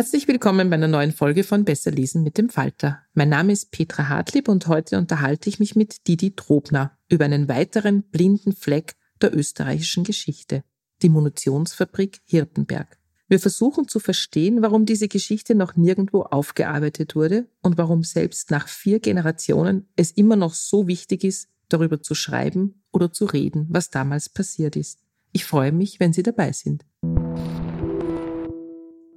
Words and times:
Herzlich 0.00 0.26
willkommen 0.28 0.70
bei 0.70 0.76
einer 0.76 0.88
neuen 0.88 1.12
Folge 1.12 1.44
von 1.44 1.66
Besser 1.66 1.90
lesen 1.90 2.22
mit 2.22 2.38
dem 2.38 2.48
Falter. 2.48 3.00
Mein 3.12 3.28
Name 3.28 3.52
ist 3.52 3.70
Petra 3.70 4.08
Hartlieb 4.08 4.48
und 4.48 4.66
heute 4.66 4.96
unterhalte 4.96 5.50
ich 5.50 5.60
mich 5.60 5.76
mit 5.76 6.08
Didi 6.08 6.34
Trobner 6.34 6.96
über 7.10 7.26
einen 7.26 7.50
weiteren 7.50 8.04
blinden 8.04 8.54
Fleck 8.54 8.94
der 9.20 9.36
österreichischen 9.36 10.04
Geschichte, 10.04 10.64
die 11.02 11.10
Munitionsfabrik 11.10 12.22
Hirtenberg. 12.24 12.96
Wir 13.28 13.38
versuchen 13.38 13.88
zu 13.88 14.00
verstehen, 14.00 14.62
warum 14.62 14.86
diese 14.86 15.06
Geschichte 15.06 15.54
noch 15.54 15.76
nirgendwo 15.76 16.22
aufgearbeitet 16.22 17.14
wurde 17.14 17.46
und 17.60 17.76
warum 17.76 18.02
selbst 18.02 18.50
nach 18.50 18.68
vier 18.68 19.00
Generationen 19.00 19.86
es 19.96 20.12
immer 20.12 20.36
noch 20.36 20.54
so 20.54 20.86
wichtig 20.86 21.24
ist, 21.24 21.50
darüber 21.68 22.00
zu 22.00 22.14
schreiben 22.14 22.82
oder 22.90 23.12
zu 23.12 23.26
reden, 23.26 23.66
was 23.68 23.90
damals 23.90 24.30
passiert 24.30 24.76
ist. 24.76 25.00
Ich 25.32 25.44
freue 25.44 25.72
mich, 25.72 26.00
wenn 26.00 26.14
Sie 26.14 26.22
dabei 26.22 26.52
sind. 26.52 26.86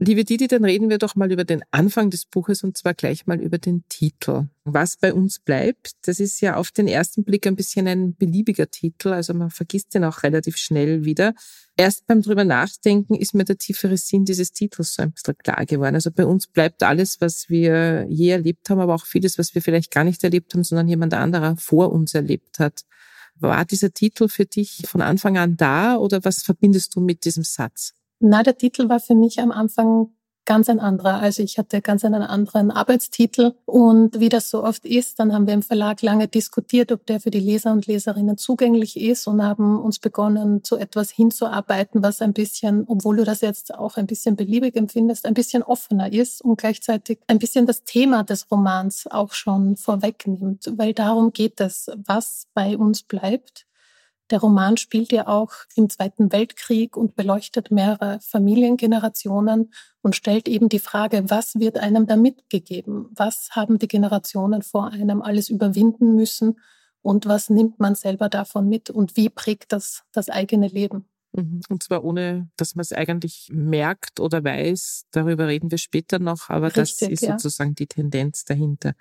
Liebe 0.05 0.25
Didi, 0.25 0.47
dann 0.47 0.65
reden 0.65 0.89
wir 0.89 0.97
doch 0.97 1.15
mal 1.15 1.31
über 1.31 1.45
den 1.45 1.63
Anfang 1.71 2.09
des 2.09 2.25
Buches 2.25 2.61
und 2.61 2.77
zwar 2.77 2.93
gleich 2.93 3.25
mal 3.25 3.39
über 3.39 3.57
den 3.57 3.85
Titel. 3.87 4.49
Was 4.65 4.97
bei 4.97 5.13
uns 5.13 5.39
bleibt, 5.39 5.93
das 6.05 6.19
ist 6.19 6.41
ja 6.41 6.57
auf 6.57 6.71
den 6.71 6.89
ersten 6.89 7.23
Blick 7.23 7.47
ein 7.47 7.55
bisschen 7.55 7.87
ein 7.87 8.13
beliebiger 8.13 8.69
Titel, 8.69 9.13
also 9.13 9.33
man 9.33 9.49
vergisst 9.49 9.93
den 9.93 10.03
auch 10.03 10.23
relativ 10.23 10.57
schnell 10.57 11.05
wieder. 11.05 11.33
Erst 11.77 12.05
beim 12.05 12.21
drüber 12.21 12.43
nachdenken 12.43 13.15
ist 13.15 13.33
mir 13.33 13.45
der 13.45 13.57
tiefere 13.57 13.95
Sinn 13.95 14.25
dieses 14.25 14.51
Titels 14.51 14.95
so 14.95 15.03
ein 15.03 15.13
bisschen 15.13 15.37
klar 15.37 15.65
geworden. 15.65 15.95
Also 15.95 16.11
bei 16.11 16.25
uns 16.25 16.47
bleibt 16.47 16.83
alles, 16.83 17.21
was 17.21 17.47
wir 17.47 18.05
je 18.09 18.31
erlebt 18.31 18.69
haben, 18.69 18.81
aber 18.81 18.95
auch 18.95 19.05
vieles, 19.05 19.37
was 19.37 19.55
wir 19.55 19.61
vielleicht 19.61 19.89
gar 19.89 20.03
nicht 20.03 20.21
erlebt 20.21 20.53
haben, 20.53 20.65
sondern 20.65 20.89
jemand 20.89 21.13
anderer 21.13 21.55
vor 21.55 21.93
uns 21.93 22.13
erlebt 22.13 22.59
hat. 22.59 22.81
War 23.35 23.63
dieser 23.63 23.93
Titel 23.93 24.27
für 24.27 24.45
dich 24.45 24.83
von 24.85 25.01
Anfang 25.01 25.37
an 25.37 25.55
da 25.55 25.95
oder 25.95 26.25
was 26.25 26.43
verbindest 26.43 26.93
du 26.93 26.99
mit 26.99 27.23
diesem 27.23 27.45
Satz? 27.45 27.93
Na, 28.19 28.43
der 28.43 28.57
Titel 28.57 28.89
war 28.89 28.99
für 28.99 29.15
mich 29.15 29.39
am 29.39 29.51
Anfang 29.51 30.09
ganz 30.45 30.69
ein 30.69 30.79
anderer. 30.79 31.19
Also 31.19 31.43
ich 31.43 31.57
hatte 31.57 31.81
ganz 31.81 32.03
einen 32.03 32.21
anderen 32.21 32.71
Arbeitstitel. 32.71 33.53
Und 33.65 34.19
wie 34.19 34.29
das 34.29 34.49
so 34.49 34.63
oft 34.63 34.85
ist, 34.85 35.19
dann 35.19 35.33
haben 35.33 35.47
wir 35.47 35.53
im 35.53 35.61
Verlag 35.61 36.01
lange 36.01 36.27
diskutiert, 36.27 36.91
ob 36.91 37.05
der 37.05 37.19
für 37.19 37.31
die 37.31 37.39
Leser 37.39 37.71
und 37.71 37.87
Leserinnen 37.87 38.37
zugänglich 38.37 38.99
ist 38.99 39.27
und 39.27 39.41
haben 39.41 39.79
uns 39.79 39.99
begonnen, 39.99 40.63
zu 40.63 40.77
etwas 40.77 41.11
hinzuarbeiten, 41.11 42.03
was 42.03 42.21
ein 42.21 42.33
bisschen, 42.33 42.85
obwohl 42.87 43.17
du 43.17 43.23
das 43.23 43.41
jetzt 43.41 43.73
auch 43.73 43.97
ein 43.97 44.07
bisschen 44.07 44.35
beliebig 44.35 44.75
empfindest, 44.75 45.25
ein 45.25 45.33
bisschen 45.33 45.63
offener 45.63 46.11
ist 46.11 46.41
und 46.41 46.57
gleichzeitig 46.57 47.19
ein 47.27 47.39
bisschen 47.39 47.65
das 47.65 47.83
Thema 47.83 48.23
des 48.23 48.49
Romans 48.51 49.07
auch 49.09 49.33
schon 49.33 49.77
vorwegnimmt, 49.77 50.73
weil 50.77 50.93
darum 50.93 51.31
geht 51.31 51.61
es, 51.61 51.89
was 52.05 52.47
bei 52.53 52.77
uns 52.77 53.03
bleibt 53.03 53.65
der 54.33 54.39
Roman 54.39 54.77
spielt 54.77 55.11
ja 55.11 55.27
auch 55.27 55.51
im 55.75 55.91
Zweiten 55.91 56.31
Weltkrieg 56.31 56.97
und 56.97 57.15
beleuchtet 57.15 57.69
mehrere 57.69 58.17
Familiengenerationen 58.19 59.71
und 60.01 60.15
stellt 60.15 60.47
eben 60.47 60.69
die 60.69 60.79
Frage, 60.79 61.29
was 61.29 61.59
wird 61.59 61.77
einem 61.77 62.07
da 62.07 62.15
mitgegeben? 62.15 63.11
Was 63.11 63.49
haben 63.51 63.77
die 63.77 63.87
Generationen 63.87 64.63
vor 64.63 64.87
einem 64.87 65.21
alles 65.21 65.49
überwinden 65.49 66.15
müssen? 66.15 66.59
Und 67.03 67.27
was 67.27 67.51
nimmt 67.51 67.79
man 67.79 67.93
selber 67.93 68.27
davon 68.27 68.67
mit? 68.67 68.89
Und 68.89 69.17
wie 69.17 69.29
prägt 69.29 69.71
das 69.71 70.01
das 70.11 70.29
eigene 70.29 70.67
Leben? 70.67 71.05
Mhm. 71.35 71.61
Und 71.69 71.83
zwar 71.83 72.03
ohne, 72.03 72.49
dass 72.57 72.75
man 72.75 72.81
es 72.81 72.93
eigentlich 72.93 73.49
merkt 73.51 74.19
oder 74.19 74.43
weiß. 74.43 75.05
Darüber 75.11 75.47
reden 75.47 75.71
wir 75.71 75.79
später 75.79 76.19
noch, 76.19 76.49
aber 76.49 76.67
Richtig, 76.67 76.99
das 76.99 77.09
ist 77.09 77.21
ja. 77.21 77.31
sozusagen 77.39 77.75
die 77.75 77.87
Tendenz 77.87 78.45
dahinter. 78.45 78.93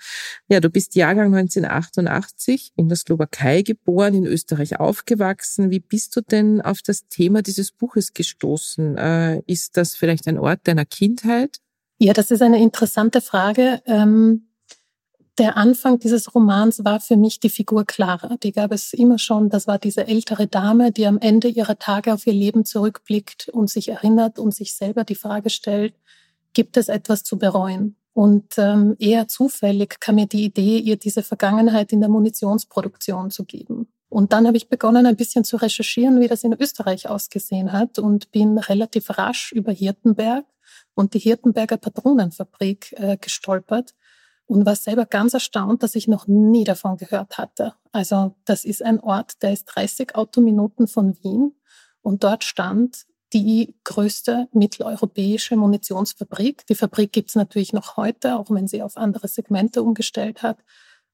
Ja, 0.48 0.60
du 0.60 0.70
bist 0.70 0.94
Jahrgang 0.94 1.34
1988 1.34 2.72
in 2.76 2.88
der 2.88 2.96
Slowakei 2.96 3.62
geboren, 3.62 4.14
in 4.14 4.26
Österreich 4.26 4.80
aufgewachsen. 4.80 5.70
Wie 5.70 5.80
bist 5.80 6.16
du 6.16 6.22
denn 6.22 6.60
auf 6.62 6.80
das 6.82 7.06
Thema 7.08 7.42
dieses 7.42 7.70
Buches 7.70 8.14
gestoßen? 8.14 8.96
Äh, 8.96 9.42
ist 9.46 9.76
das 9.76 9.94
vielleicht 9.94 10.26
ein 10.26 10.38
Ort 10.38 10.60
deiner 10.64 10.86
Kindheit? 10.86 11.58
Ja, 11.98 12.12
das 12.14 12.30
ist 12.30 12.42
eine 12.42 12.60
interessante 12.60 13.20
Frage. 13.20 13.82
Ähm 13.86 14.48
der 15.38 15.56
Anfang 15.56 15.98
dieses 15.98 16.34
Romans 16.34 16.84
war 16.84 17.00
für 17.00 17.16
mich 17.16 17.40
die 17.40 17.48
Figur 17.48 17.84
Clara. 17.84 18.36
Die 18.42 18.52
gab 18.52 18.70
es 18.72 18.92
immer 18.92 19.18
schon. 19.18 19.48
Das 19.48 19.66
war 19.66 19.78
diese 19.78 20.06
ältere 20.06 20.46
Dame, 20.46 20.92
die 20.92 21.06
am 21.06 21.18
Ende 21.18 21.48
ihrer 21.48 21.78
Tage 21.78 22.12
auf 22.12 22.26
ihr 22.26 22.34
Leben 22.34 22.64
zurückblickt 22.64 23.48
und 23.48 23.70
sich 23.70 23.88
erinnert 23.88 24.38
und 24.38 24.54
sich 24.54 24.74
selber 24.74 25.04
die 25.04 25.14
Frage 25.14 25.48
stellt, 25.48 25.94
gibt 26.52 26.76
es 26.76 26.88
etwas 26.88 27.24
zu 27.24 27.38
bereuen? 27.38 27.96
Und 28.12 28.58
ähm, 28.58 28.94
eher 28.98 29.26
zufällig 29.26 29.98
kam 30.00 30.16
mir 30.16 30.26
die 30.26 30.44
Idee, 30.44 30.78
ihr 30.78 30.96
diese 30.98 31.22
Vergangenheit 31.22 31.92
in 31.92 32.00
der 32.00 32.10
Munitionsproduktion 32.10 33.30
zu 33.30 33.44
geben. 33.44 33.88
Und 34.10 34.34
dann 34.34 34.46
habe 34.46 34.58
ich 34.58 34.68
begonnen, 34.68 35.06
ein 35.06 35.16
bisschen 35.16 35.44
zu 35.44 35.56
recherchieren, 35.56 36.20
wie 36.20 36.28
das 36.28 36.44
in 36.44 36.52
Österreich 36.52 37.08
ausgesehen 37.08 37.72
hat 37.72 37.98
und 37.98 38.30
bin 38.30 38.58
relativ 38.58 39.08
rasch 39.16 39.52
über 39.52 39.72
Hirtenberg 39.72 40.44
und 40.92 41.14
die 41.14 41.18
Hirtenberger 41.20 41.78
Patronenfabrik 41.78 42.92
äh, 42.98 43.16
gestolpert 43.16 43.94
und 44.46 44.66
war 44.66 44.76
selber 44.76 45.06
ganz 45.06 45.34
erstaunt, 45.34 45.82
dass 45.82 45.94
ich 45.94 46.08
noch 46.08 46.26
nie 46.26 46.64
davon 46.64 46.96
gehört 46.96 47.38
hatte. 47.38 47.74
Also 47.92 48.34
das 48.44 48.64
ist 48.64 48.82
ein 48.82 49.00
Ort, 49.00 49.42
der 49.42 49.52
ist 49.52 49.64
30 49.66 50.14
Autominuten 50.14 50.86
von 50.88 51.16
Wien 51.22 51.54
und 52.02 52.24
dort 52.24 52.44
stand 52.44 53.06
die 53.32 53.74
größte 53.84 54.48
mitteleuropäische 54.52 55.56
Munitionsfabrik. 55.56 56.66
Die 56.66 56.74
Fabrik 56.74 57.12
gibt 57.12 57.30
es 57.30 57.34
natürlich 57.34 57.72
noch 57.72 57.96
heute, 57.96 58.36
auch 58.36 58.50
wenn 58.50 58.68
sie 58.68 58.82
auf 58.82 58.96
andere 58.96 59.28
Segmente 59.28 59.82
umgestellt 59.82 60.42
hat. 60.42 60.58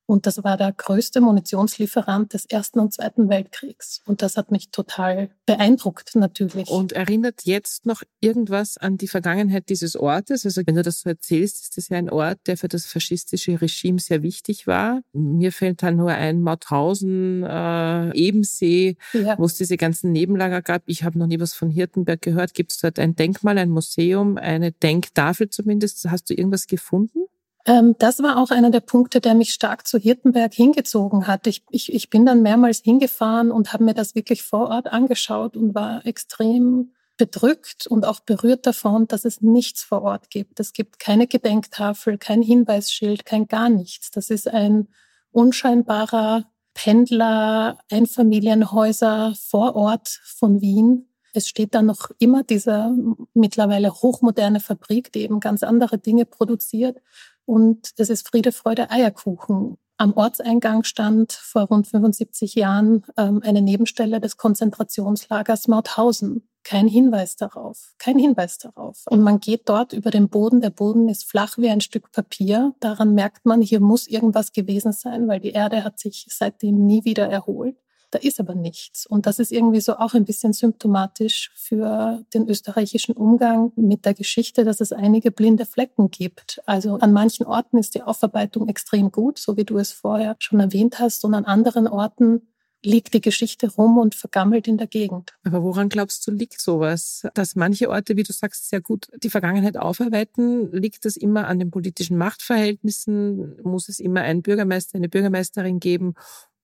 Und 0.08 0.24
das 0.24 0.42
war 0.42 0.56
der 0.56 0.72
größte 0.72 1.20
Munitionslieferant 1.20 2.32
des 2.32 2.46
Ersten 2.46 2.80
und 2.80 2.94
Zweiten 2.94 3.28
Weltkriegs. 3.28 4.00
Und 4.06 4.22
das 4.22 4.38
hat 4.38 4.50
mich 4.50 4.70
total 4.70 5.28
beeindruckt, 5.44 6.16
natürlich. 6.16 6.70
Und 6.70 6.92
erinnert 6.92 7.42
jetzt 7.44 7.84
noch 7.84 8.02
irgendwas 8.18 8.78
an 8.78 8.96
die 8.96 9.06
Vergangenheit 9.06 9.68
dieses 9.68 9.96
Ortes? 9.96 10.46
Also 10.46 10.62
wenn 10.64 10.76
du 10.76 10.82
das 10.82 11.00
so 11.00 11.10
erzählst, 11.10 11.62
ist 11.62 11.76
das 11.76 11.90
ja 11.90 11.98
ein 11.98 12.08
Ort, 12.08 12.38
der 12.46 12.56
für 12.56 12.68
das 12.68 12.86
faschistische 12.86 13.60
Regime 13.60 13.98
sehr 13.98 14.22
wichtig 14.22 14.66
war. 14.66 15.02
Mir 15.12 15.52
fällt 15.52 15.82
dann 15.82 15.96
nur 15.96 16.12
ein 16.12 16.40
Mauthausen, 16.40 17.42
äh, 17.42 18.16
Ebensee, 18.16 18.96
ja. 19.12 19.38
wo 19.38 19.44
es 19.44 19.56
diese 19.56 19.76
ganzen 19.76 20.10
Nebenlager 20.10 20.62
gab. 20.62 20.84
Ich 20.86 21.04
habe 21.04 21.18
noch 21.18 21.26
nie 21.26 21.38
was 21.38 21.52
von 21.52 21.68
Hirtenberg 21.68 22.22
gehört. 22.22 22.54
Gibt 22.54 22.72
es 22.72 22.78
dort 22.78 22.98
ein 22.98 23.14
Denkmal, 23.14 23.58
ein 23.58 23.68
Museum, 23.68 24.38
eine 24.38 24.72
Denktafel 24.72 25.50
zumindest? 25.50 26.02
Hast 26.08 26.30
du 26.30 26.34
irgendwas 26.34 26.66
gefunden? 26.66 27.26
Ähm, 27.68 27.94
das 27.98 28.22
war 28.22 28.38
auch 28.38 28.50
einer 28.50 28.70
der 28.70 28.80
Punkte, 28.80 29.20
der 29.20 29.34
mich 29.34 29.52
stark 29.52 29.86
zu 29.86 29.98
Hirtenberg 29.98 30.54
hingezogen 30.54 31.26
hat. 31.26 31.46
Ich, 31.46 31.62
ich, 31.70 31.92
ich 31.92 32.08
bin 32.08 32.24
dann 32.24 32.40
mehrmals 32.40 32.80
hingefahren 32.82 33.52
und 33.52 33.74
habe 33.74 33.84
mir 33.84 33.92
das 33.92 34.14
wirklich 34.14 34.42
vor 34.42 34.70
Ort 34.70 34.86
angeschaut 34.88 35.54
und 35.54 35.74
war 35.74 36.04
extrem 36.06 36.94
bedrückt 37.18 37.86
und 37.86 38.06
auch 38.06 38.20
berührt 38.20 38.66
davon, 38.66 39.06
dass 39.06 39.26
es 39.26 39.42
nichts 39.42 39.82
vor 39.82 40.00
Ort 40.02 40.30
gibt. 40.30 40.60
Es 40.60 40.72
gibt 40.72 40.98
keine 40.98 41.26
Gedenktafel, 41.26 42.16
kein 42.16 42.40
Hinweisschild, 42.40 43.26
kein 43.26 43.48
gar 43.48 43.68
nichts. 43.68 44.10
Das 44.12 44.30
ist 44.30 44.48
ein 44.48 44.88
unscheinbarer 45.30 46.44
Pendler, 46.72 47.76
Einfamilienhäuser 47.90 49.34
vor 49.36 49.76
Ort 49.76 50.08
von 50.08 50.62
Wien. 50.62 51.08
Es 51.34 51.48
steht 51.48 51.74
dann 51.74 51.86
noch 51.86 52.12
immer 52.18 52.44
diese 52.44 52.96
mittlerweile 53.34 53.92
hochmoderne 53.92 54.60
Fabrik, 54.60 55.12
die 55.12 55.20
eben 55.20 55.40
ganz 55.40 55.62
andere 55.62 55.98
Dinge 55.98 56.24
produziert. 56.24 56.98
Und 57.48 57.92
es 57.96 58.10
ist 58.10 58.28
Friede, 58.28 58.52
Freude, 58.52 58.90
Eierkuchen. 58.90 59.78
Am 59.96 60.12
Ortseingang 60.12 60.84
stand 60.84 61.32
vor 61.32 61.62
rund 61.62 61.86
75 61.86 62.54
Jahren 62.54 63.06
ähm, 63.16 63.40
eine 63.42 63.62
Nebenstelle 63.62 64.20
des 64.20 64.36
Konzentrationslagers 64.36 65.66
Mauthausen. 65.66 66.46
Kein 66.62 66.86
Hinweis 66.86 67.36
darauf, 67.36 67.94
kein 67.96 68.18
Hinweis 68.18 68.58
darauf. 68.58 69.04
Und 69.06 69.22
man 69.22 69.40
geht 69.40 69.66
dort 69.70 69.94
über 69.94 70.10
den 70.10 70.28
Boden. 70.28 70.60
Der 70.60 70.68
Boden 70.68 71.08
ist 71.08 71.24
flach 71.24 71.56
wie 71.56 71.70
ein 71.70 71.80
Stück 71.80 72.12
Papier. 72.12 72.74
Daran 72.80 73.14
merkt 73.14 73.46
man, 73.46 73.62
hier 73.62 73.80
muss 73.80 74.06
irgendwas 74.06 74.52
gewesen 74.52 74.92
sein, 74.92 75.26
weil 75.26 75.40
die 75.40 75.52
Erde 75.52 75.84
hat 75.84 75.98
sich 75.98 76.26
seitdem 76.28 76.84
nie 76.84 77.06
wieder 77.06 77.30
erholt. 77.30 77.78
Da 78.10 78.18
ist 78.18 78.40
aber 78.40 78.54
nichts. 78.54 79.06
Und 79.06 79.26
das 79.26 79.38
ist 79.38 79.52
irgendwie 79.52 79.80
so 79.80 79.96
auch 79.96 80.14
ein 80.14 80.24
bisschen 80.24 80.52
symptomatisch 80.52 81.50
für 81.54 82.24
den 82.32 82.48
österreichischen 82.48 83.12
Umgang 83.12 83.72
mit 83.76 84.06
der 84.06 84.14
Geschichte, 84.14 84.64
dass 84.64 84.80
es 84.80 84.92
einige 84.92 85.30
blinde 85.30 85.66
Flecken 85.66 86.10
gibt. 86.10 86.60
Also 86.64 86.94
an 86.96 87.12
manchen 87.12 87.44
Orten 87.46 87.76
ist 87.76 87.94
die 87.94 88.02
Aufarbeitung 88.02 88.68
extrem 88.68 89.12
gut, 89.12 89.38
so 89.38 89.56
wie 89.56 89.64
du 89.64 89.76
es 89.78 89.92
vorher 89.92 90.36
schon 90.38 90.60
erwähnt 90.60 90.98
hast, 90.98 91.24
und 91.24 91.34
an 91.34 91.44
anderen 91.44 91.86
Orten 91.86 92.42
liegt 92.82 93.12
die 93.12 93.20
Geschichte 93.20 93.70
rum 93.72 93.98
und 93.98 94.14
vergammelt 94.14 94.68
in 94.68 94.78
der 94.78 94.86
Gegend. 94.86 95.34
Aber 95.44 95.62
woran 95.62 95.88
glaubst 95.88 96.26
du, 96.26 96.30
liegt 96.30 96.60
sowas? 96.60 97.26
Dass 97.34 97.56
manche 97.56 97.90
Orte, 97.90 98.16
wie 98.16 98.22
du 98.22 98.32
sagst, 98.32 98.68
sehr 98.68 98.80
gut 98.80 99.08
die 99.22 99.30
Vergangenheit 99.30 99.76
aufarbeiten, 99.76 100.70
liegt 100.72 101.04
das 101.04 101.16
immer 101.16 101.48
an 101.48 101.58
den 101.58 101.70
politischen 101.70 102.16
Machtverhältnissen? 102.16 103.60
Muss 103.62 103.88
es 103.88 103.98
immer 103.98 104.20
einen 104.20 104.42
Bürgermeister, 104.42 104.96
eine 104.96 105.08
Bürgermeisterin 105.08 105.80
geben? 105.80 106.14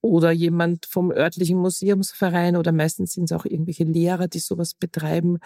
Oder 0.04 0.32
jemand 0.32 0.84
vom 0.84 1.10
örtlichen 1.10 1.58
Museumsverein 1.58 2.58
oder 2.58 2.72
meistens 2.72 3.14
sind 3.14 3.24
es 3.24 3.32
auch 3.32 3.46
irgendwelche 3.46 3.84
Lehrer, 3.84 4.28
die 4.28 4.38
sowas 4.38 4.74
betreiben. 4.74 5.38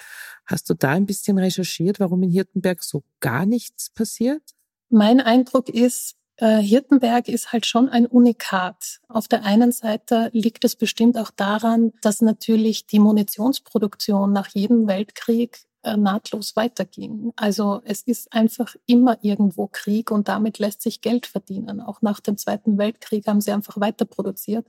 Hast 0.46 0.68
du 0.68 0.74
da 0.74 0.90
ein 0.90 1.06
bisschen 1.06 1.38
recherchiert, 1.38 2.00
warum 2.00 2.24
in 2.24 2.30
Hirtenberg 2.30 2.82
so 2.82 3.04
gar 3.20 3.46
nichts 3.46 3.90
passiert? 3.90 4.42
Mein 4.90 5.20
Eindruck 5.20 5.68
ist, 5.68 6.16
äh, 6.38 6.58
Hirtenberg 6.58 7.28
ist 7.28 7.52
halt 7.52 7.66
schon 7.66 7.88
ein 7.88 8.06
Unikat. 8.06 8.98
Auf 9.08 9.28
der 9.28 9.44
einen 9.44 9.70
Seite 9.70 10.30
liegt 10.32 10.64
es 10.64 10.74
bestimmt 10.74 11.16
auch 11.18 11.30
daran, 11.30 11.92
dass 12.02 12.20
natürlich 12.20 12.86
die 12.86 12.98
Munitionsproduktion 12.98 14.32
nach 14.32 14.48
jedem 14.48 14.88
Weltkrieg 14.88 15.67
nahtlos 15.96 16.56
weiterging. 16.56 17.32
Also 17.36 17.80
es 17.84 18.02
ist 18.02 18.32
einfach 18.32 18.76
immer 18.86 19.18
irgendwo 19.22 19.66
Krieg 19.66 20.10
und 20.10 20.28
damit 20.28 20.58
lässt 20.58 20.82
sich 20.82 21.00
Geld 21.00 21.26
verdienen. 21.26 21.80
Auch 21.80 22.02
nach 22.02 22.20
dem 22.20 22.36
Zweiten 22.36 22.78
Weltkrieg 22.78 23.26
haben 23.26 23.40
sie 23.40 23.52
einfach 23.52 23.80
weiter 23.80 24.04
produziert. 24.04 24.66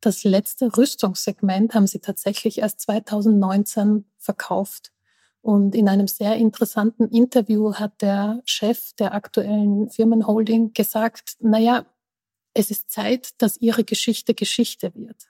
Das 0.00 0.24
letzte 0.24 0.76
Rüstungssegment 0.76 1.74
haben 1.74 1.86
sie 1.86 1.98
tatsächlich 1.98 2.58
erst 2.58 2.80
2019 2.80 4.04
verkauft. 4.18 4.92
Und 5.40 5.74
in 5.74 5.88
einem 5.88 6.08
sehr 6.08 6.36
interessanten 6.36 7.08
Interview 7.08 7.74
hat 7.74 8.02
der 8.02 8.42
Chef 8.44 8.92
der 8.94 9.14
aktuellen 9.14 9.88
Firmenholding 9.90 10.72
gesagt, 10.72 11.36
naja, 11.40 11.86
es 12.54 12.70
ist 12.70 12.90
Zeit, 12.90 13.30
dass 13.38 13.56
ihre 13.60 13.84
Geschichte 13.84 14.34
Geschichte 14.34 14.92
wird. 14.94 15.28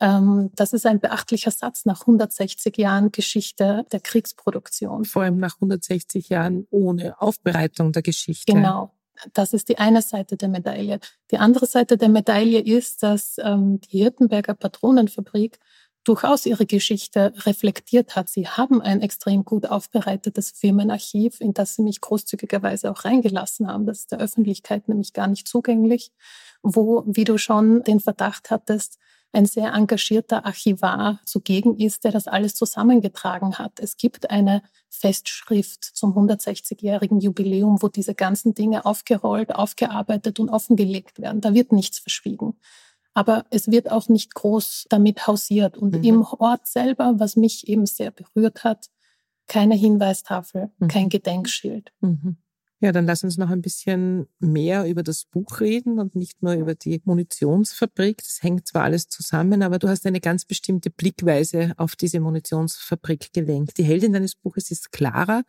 Ähm, 0.00 0.50
das 0.54 0.72
ist 0.72 0.86
ein 0.86 1.00
beachtlicher 1.00 1.50
Satz 1.50 1.84
nach 1.84 2.02
160 2.02 2.76
Jahren 2.76 3.10
Geschichte 3.10 3.84
der 3.90 4.00
Kriegsproduktion. 4.00 5.04
Vor 5.04 5.22
allem 5.22 5.38
nach 5.38 5.56
160 5.56 6.28
Jahren 6.28 6.66
ohne 6.70 7.20
Aufbereitung 7.20 7.92
der 7.92 8.02
Geschichte. 8.02 8.52
Genau. 8.52 8.94
Das 9.32 9.52
ist 9.52 9.68
die 9.68 9.78
eine 9.78 10.00
Seite 10.02 10.36
der 10.36 10.48
Medaille. 10.48 11.00
Die 11.32 11.38
andere 11.38 11.66
Seite 11.66 11.96
der 11.96 12.08
Medaille 12.08 12.60
ist, 12.60 13.02
dass 13.02 13.36
ähm, 13.38 13.80
die 13.80 13.98
Hirtenberger 13.98 14.54
Patronenfabrik 14.54 15.58
durchaus 16.04 16.46
ihre 16.46 16.64
Geschichte 16.64 17.32
reflektiert 17.44 18.16
hat. 18.16 18.28
Sie 18.30 18.48
haben 18.48 18.80
ein 18.80 19.02
extrem 19.02 19.44
gut 19.44 19.66
aufbereitetes 19.66 20.52
Firmenarchiv, 20.52 21.40
in 21.40 21.52
das 21.52 21.74
sie 21.74 21.82
mich 21.82 22.00
großzügigerweise 22.00 22.90
auch 22.90 23.04
reingelassen 23.04 23.68
haben. 23.68 23.84
Das 23.84 24.00
ist 24.00 24.12
der 24.12 24.20
Öffentlichkeit 24.20 24.88
nämlich 24.88 25.12
gar 25.12 25.26
nicht 25.26 25.46
zugänglich, 25.46 26.12
wo, 26.62 27.02
wie 27.06 27.24
du 27.24 27.36
schon 27.36 27.82
den 27.84 28.00
Verdacht 28.00 28.50
hattest, 28.50 28.98
ein 29.32 29.46
sehr 29.46 29.72
engagierter 29.74 30.46
Archivar 30.46 31.20
zugegen 31.24 31.76
ist, 31.76 32.04
der 32.04 32.12
das 32.12 32.26
alles 32.26 32.54
zusammengetragen 32.54 33.58
hat. 33.58 33.78
Es 33.78 33.96
gibt 33.96 34.30
eine 34.30 34.62
Festschrift 34.88 35.84
zum 35.84 36.14
160-jährigen 36.14 37.20
Jubiläum, 37.20 37.82
wo 37.82 37.88
diese 37.88 38.14
ganzen 38.14 38.54
Dinge 38.54 38.86
aufgerollt, 38.86 39.54
aufgearbeitet 39.54 40.40
und 40.40 40.48
offengelegt 40.48 41.20
werden. 41.20 41.40
Da 41.40 41.52
wird 41.52 41.72
nichts 41.72 41.98
verschwiegen. 41.98 42.54
Aber 43.14 43.44
es 43.50 43.70
wird 43.70 43.90
auch 43.90 44.08
nicht 44.08 44.34
groß 44.34 44.86
damit 44.88 45.26
hausiert. 45.26 45.76
Und 45.76 45.96
mhm. 45.96 46.04
im 46.04 46.22
Ort 46.22 46.66
selber, 46.66 47.14
was 47.16 47.36
mich 47.36 47.68
eben 47.68 47.84
sehr 47.84 48.10
berührt 48.10 48.64
hat, 48.64 48.88
keine 49.46 49.74
Hinweistafel, 49.74 50.70
mhm. 50.78 50.88
kein 50.88 51.08
Gedenkschild. 51.08 51.92
Mhm. 52.00 52.36
Ja, 52.80 52.92
dann 52.92 53.06
lass 53.06 53.24
uns 53.24 53.36
noch 53.38 53.50
ein 53.50 53.60
bisschen 53.60 54.28
mehr 54.38 54.86
über 54.86 55.02
das 55.02 55.24
Buch 55.24 55.58
reden 55.60 55.98
und 55.98 56.14
nicht 56.14 56.44
nur 56.44 56.52
über 56.52 56.76
die 56.76 57.02
Munitionsfabrik. 57.04 58.18
Das 58.18 58.40
hängt 58.40 58.68
zwar 58.68 58.84
alles 58.84 59.08
zusammen, 59.08 59.64
aber 59.64 59.80
du 59.80 59.88
hast 59.88 60.06
eine 60.06 60.20
ganz 60.20 60.44
bestimmte 60.44 60.88
Blickweise 60.88 61.72
auf 61.76 61.96
diese 61.96 62.20
Munitionsfabrik 62.20 63.32
gelenkt. 63.32 63.78
Die 63.78 63.82
Heldin 63.82 64.12
deines 64.12 64.36
Buches 64.36 64.70
ist 64.70 64.92
Clara. 64.92 65.42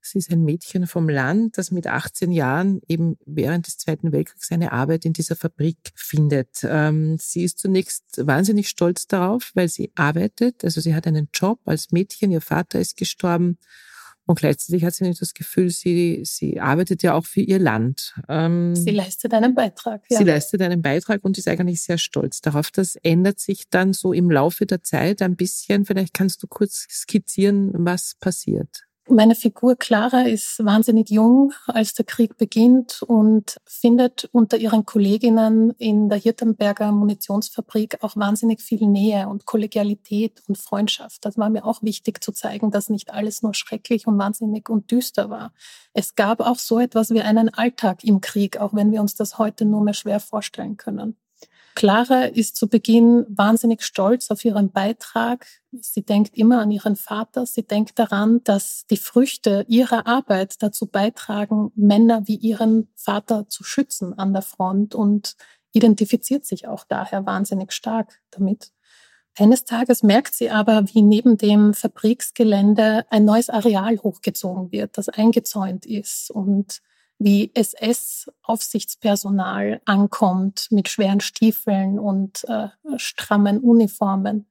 Sie 0.00 0.18
ist 0.18 0.32
ein 0.32 0.42
Mädchen 0.42 0.88
vom 0.88 1.08
Land, 1.08 1.56
das 1.56 1.70
mit 1.70 1.86
18 1.86 2.32
Jahren 2.32 2.80
eben 2.88 3.16
während 3.26 3.68
des 3.68 3.78
Zweiten 3.78 4.10
Weltkriegs 4.10 4.48
seine 4.48 4.72
Arbeit 4.72 5.04
in 5.04 5.12
dieser 5.12 5.36
Fabrik 5.36 5.78
findet. 5.94 6.64
Ähm, 6.64 7.16
sie 7.20 7.44
ist 7.44 7.60
zunächst 7.60 8.04
wahnsinnig 8.26 8.68
stolz 8.68 9.06
darauf, 9.06 9.52
weil 9.54 9.68
sie 9.68 9.92
arbeitet. 9.94 10.64
Also 10.64 10.80
sie 10.80 10.96
hat 10.96 11.06
einen 11.06 11.28
Job 11.32 11.60
als 11.64 11.92
Mädchen. 11.92 12.32
Ihr 12.32 12.40
Vater 12.40 12.80
ist 12.80 12.96
gestorben 12.96 13.58
und 14.26 14.38
gleichzeitig 14.38 14.84
hat 14.84 14.94
sie 14.94 15.04
nicht 15.04 15.20
das 15.20 15.34
Gefühl, 15.34 15.70
sie, 15.70 16.22
sie 16.24 16.60
arbeitet 16.60 17.02
ja 17.02 17.14
auch 17.14 17.26
für 17.26 17.40
ihr 17.40 17.58
Land. 17.58 18.14
Ähm, 18.28 18.76
sie 18.76 18.90
leistet 18.90 19.34
einen 19.34 19.54
Beitrag. 19.54 20.04
Ja. 20.08 20.18
Sie 20.18 20.24
leistet 20.24 20.62
einen 20.62 20.80
Beitrag 20.80 21.24
und 21.24 21.38
ist 21.38 21.48
eigentlich 21.48 21.82
sehr 21.82 21.98
stolz 21.98 22.40
darauf. 22.40 22.70
Das 22.70 22.94
ändert 22.96 23.40
sich 23.40 23.68
dann 23.68 23.92
so 23.92 24.12
im 24.12 24.30
Laufe 24.30 24.64
der 24.64 24.82
Zeit 24.82 25.22
ein 25.22 25.34
bisschen. 25.34 25.84
Vielleicht 25.84 26.14
kannst 26.14 26.42
du 26.42 26.46
kurz 26.46 26.86
skizzieren, 26.88 27.72
was 27.74 28.14
passiert. 28.20 28.84
Meine 29.14 29.34
Figur 29.34 29.76
Clara 29.76 30.22
ist 30.22 30.64
wahnsinnig 30.64 31.10
jung, 31.10 31.52
als 31.66 31.92
der 31.92 32.06
Krieg 32.06 32.38
beginnt 32.38 33.02
und 33.02 33.60
findet 33.66 34.30
unter 34.32 34.56
ihren 34.56 34.86
Kolleginnen 34.86 35.72
in 35.72 36.08
der 36.08 36.16
Hirtenberger 36.16 36.92
Munitionsfabrik 36.92 38.02
auch 38.02 38.16
wahnsinnig 38.16 38.62
viel 38.62 38.86
Nähe 38.86 39.28
und 39.28 39.44
Kollegialität 39.44 40.42
und 40.48 40.56
Freundschaft. 40.56 41.26
Das 41.26 41.36
war 41.36 41.50
mir 41.50 41.66
auch 41.66 41.82
wichtig 41.82 42.24
zu 42.24 42.32
zeigen, 42.32 42.70
dass 42.70 42.88
nicht 42.88 43.12
alles 43.12 43.42
nur 43.42 43.52
schrecklich 43.52 44.06
und 44.06 44.16
wahnsinnig 44.16 44.70
und 44.70 44.90
düster 44.90 45.28
war. 45.28 45.52
Es 45.92 46.14
gab 46.14 46.40
auch 46.40 46.58
so 46.58 46.78
etwas 46.78 47.10
wie 47.10 47.20
einen 47.20 47.50
Alltag 47.50 48.04
im 48.04 48.22
Krieg, 48.22 48.56
auch 48.56 48.72
wenn 48.72 48.92
wir 48.92 49.02
uns 49.02 49.14
das 49.14 49.36
heute 49.36 49.66
nur 49.66 49.82
mehr 49.82 49.92
schwer 49.92 50.20
vorstellen 50.20 50.78
können. 50.78 51.18
Clara 51.74 52.24
ist 52.24 52.56
zu 52.56 52.68
Beginn 52.68 53.24
wahnsinnig 53.28 53.82
stolz 53.82 54.30
auf 54.30 54.44
ihren 54.44 54.72
Beitrag. 54.72 55.46
Sie 55.72 56.02
denkt 56.02 56.36
immer 56.36 56.60
an 56.60 56.70
ihren 56.70 56.96
Vater. 56.96 57.46
Sie 57.46 57.66
denkt 57.66 57.98
daran, 57.98 58.42
dass 58.44 58.86
die 58.90 58.96
Früchte 58.96 59.64
ihrer 59.68 60.06
Arbeit 60.06 60.62
dazu 60.62 60.86
beitragen, 60.86 61.72
Männer 61.74 62.26
wie 62.26 62.36
ihren 62.36 62.88
Vater 62.94 63.48
zu 63.48 63.64
schützen 63.64 64.18
an 64.18 64.32
der 64.32 64.42
Front 64.42 64.94
und 64.94 65.36
identifiziert 65.72 66.44
sich 66.44 66.68
auch 66.68 66.84
daher 66.84 67.24
wahnsinnig 67.26 67.72
stark 67.72 68.20
damit. 68.30 68.72
Eines 69.38 69.64
Tages 69.64 70.02
merkt 70.02 70.34
sie 70.34 70.50
aber, 70.50 70.84
wie 70.92 71.00
neben 71.00 71.38
dem 71.38 71.72
Fabriksgelände 71.72 73.06
ein 73.08 73.24
neues 73.24 73.48
Areal 73.48 73.98
hochgezogen 73.98 74.72
wird, 74.72 74.98
das 74.98 75.08
eingezäunt 75.08 75.86
ist 75.86 76.30
und 76.30 76.82
wie 77.24 77.50
SS-Aufsichtspersonal 77.54 79.80
ankommt 79.84 80.68
mit 80.70 80.88
schweren 80.88 81.20
Stiefeln 81.20 81.98
und 81.98 82.44
äh, 82.48 82.68
strammen 82.96 83.60
Uniformen. 83.60 84.46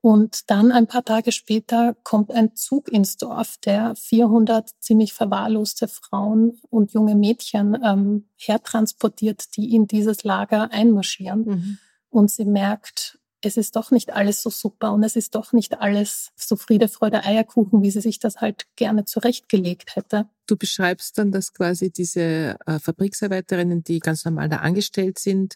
Und 0.00 0.48
dann 0.50 0.70
ein 0.70 0.86
paar 0.86 1.04
Tage 1.04 1.32
später 1.32 1.96
kommt 2.04 2.30
ein 2.30 2.54
Zug 2.54 2.88
ins 2.88 3.16
Dorf, 3.16 3.56
der 3.58 3.96
400 3.96 4.70
ziemlich 4.80 5.12
verwahrloste 5.12 5.88
Frauen 5.88 6.60
und 6.70 6.92
junge 6.92 7.16
Mädchen 7.16 7.76
ähm, 7.84 8.28
hertransportiert, 8.36 9.56
die 9.56 9.74
in 9.74 9.88
dieses 9.88 10.22
Lager 10.22 10.70
einmarschieren. 10.70 11.44
Mhm. 11.44 11.78
Und 12.10 12.30
sie 12.30 12.44
merkt, 12.44 13.17
es 13.40 13.56
ist 13.56 13.76
doch 13.76 13.90
nicht 13.90 14.12
alles 14.12 14.42
so 14.42 14.50
super 14.50 14.92
und 14.92 15.02
es 15.04 15.16
ist 15.16 15.34
doch 15.34 15.52
nicht 15.52 15.80
alles 15.80 16.30
so 16.36 16.56
Friede, 16.56 16.88
Freude, 16.88 17.24
Eierkuchen, 17.24 17.82
wie 17.82 17.90
sie 17.90 18.00
sich 18.00 18.18
das 18.18 18.36
halt 18.36 18.66
gerne 18.76 19.04
zurechtgelegt 19.04 19.96
hätte. 19.96 20.28
Du 20.46 20.56
beschreibst 20.56 21.18
dann, 21.18 21.30
dass 21.30 21.52
quasi 21.52 21.90
diese 21.90 22.56
äh, 22.66 22.78
Fabriksarbeiterinnen, 22.80 23.84
die 23.84 24.00
ganz 24.00 24.24
normal 24.24 24.48
da 24.48 24.56
angestellt 24.56 25.18
sind, 25.18 25.54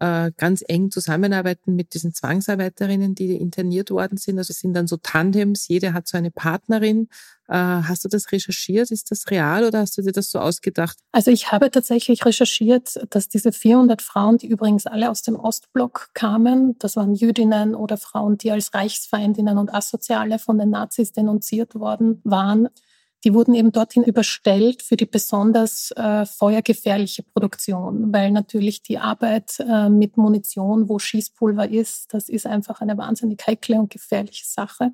äh, 0.00 0.32
ganz 0.36 0.64
eng 0.66 0.90
zusammenarbeiten 0.90 1.76
mit 1.76 1.94
diesen 1.94 2.14
Zwangsarbeiterinnen, 2.14 3.14
die 3.14 3.36
interniert 3.36 3.90
worden 3.90 4.16
sind. 4.16 4.38
Also 4.38 4.50
es 4.50 4.60
sind 4.60 4.74
dann 4.74 4.86
so 4.86 4.96
Tandems, 4.96 5.68
jede 5.68 5.92
hat 5.92 6.08
so 6.08 6.16
eine 6.16 6.30
Partnerin. 6.30 7.08
Äh, 7.48 7.54
hast 7.54 8.04
du 8.04 8.08
das 8.08 8.32
recherchiert? 8.32 8.90
Ist 8.90 9.10
das 9.10 9.30
real 9.30 9.64
oder 9.64 9.80
hast 9.80 9.98
du 9.98 10.02
dir 10.02 10.12
das 10.12 10.30
so 10.30 10.38
ausgedacht? 10.38 10.96
Also 11.12 11.30
ich 11.30 11.52
habe 11.52 11.70
tatsächlich 11.70 12.24
recherchiert, 12.24 12.98
dass 13.10 13.28
diese 13.28 13.52
400 13.52 14.00
Frauen, 14.00 14.38
die 14.38 14.48
übrigens 14.48 14.86
alle 14.86 15.10
aus 15.10 15.22
dem 15.22 15.36
Ostblock 15.36 16.08
kamen, 16.14 16.76
das 16.78 16.96
waren 16.96 17.14
Jüdinnen 17.14 17.74
oder 17.74 17.98
Frauen, 17.98 18.38
die 18.38 18.50
als 18.50 18.72
Reichsfeindinnen 18.72 19.58
und 19.58 19.72
Asoziale 19.72 20.38
von 20.38 20.58
den 20.58 20.70
Nazis 20.70 21.12
denunziert 21.12 21.74
worden 21.74 22.20
waren, 22.24 22.68
die 23.24 23.34
wurden 23.34 23.54
eben 23.54 23.72
dorthin 23.72 24.02
überstellt 24.02 24.82
für 24.82 24.96
die 24.96 25.06
besonders 25.06 25.90
äh, 25.92 26.24
feuergefährliche 26.24 27.22
Produktion, 27.22 28.12
weil 28.12 28.30
natürlich 28.30 28.82
die 28.82 28.98
Arbeit 28.98 29.60
äh, 29.60 29.88
mit 29.88 30.16
Munition, 30.16 30.88
wo 30.88 30.98
Schießpulver 30.98 31.68
ist, 31.68 32.14
das 32.14 32.28
ist 32.28 32.46
einfach 32.46 32.80
eine 32.80 32.96
wahnsinnig 32.96 33.46
heikle 33.46 33.78
und 33.78 33.90
gefährliche 33.90 34.46
Sache. 34.46 34.92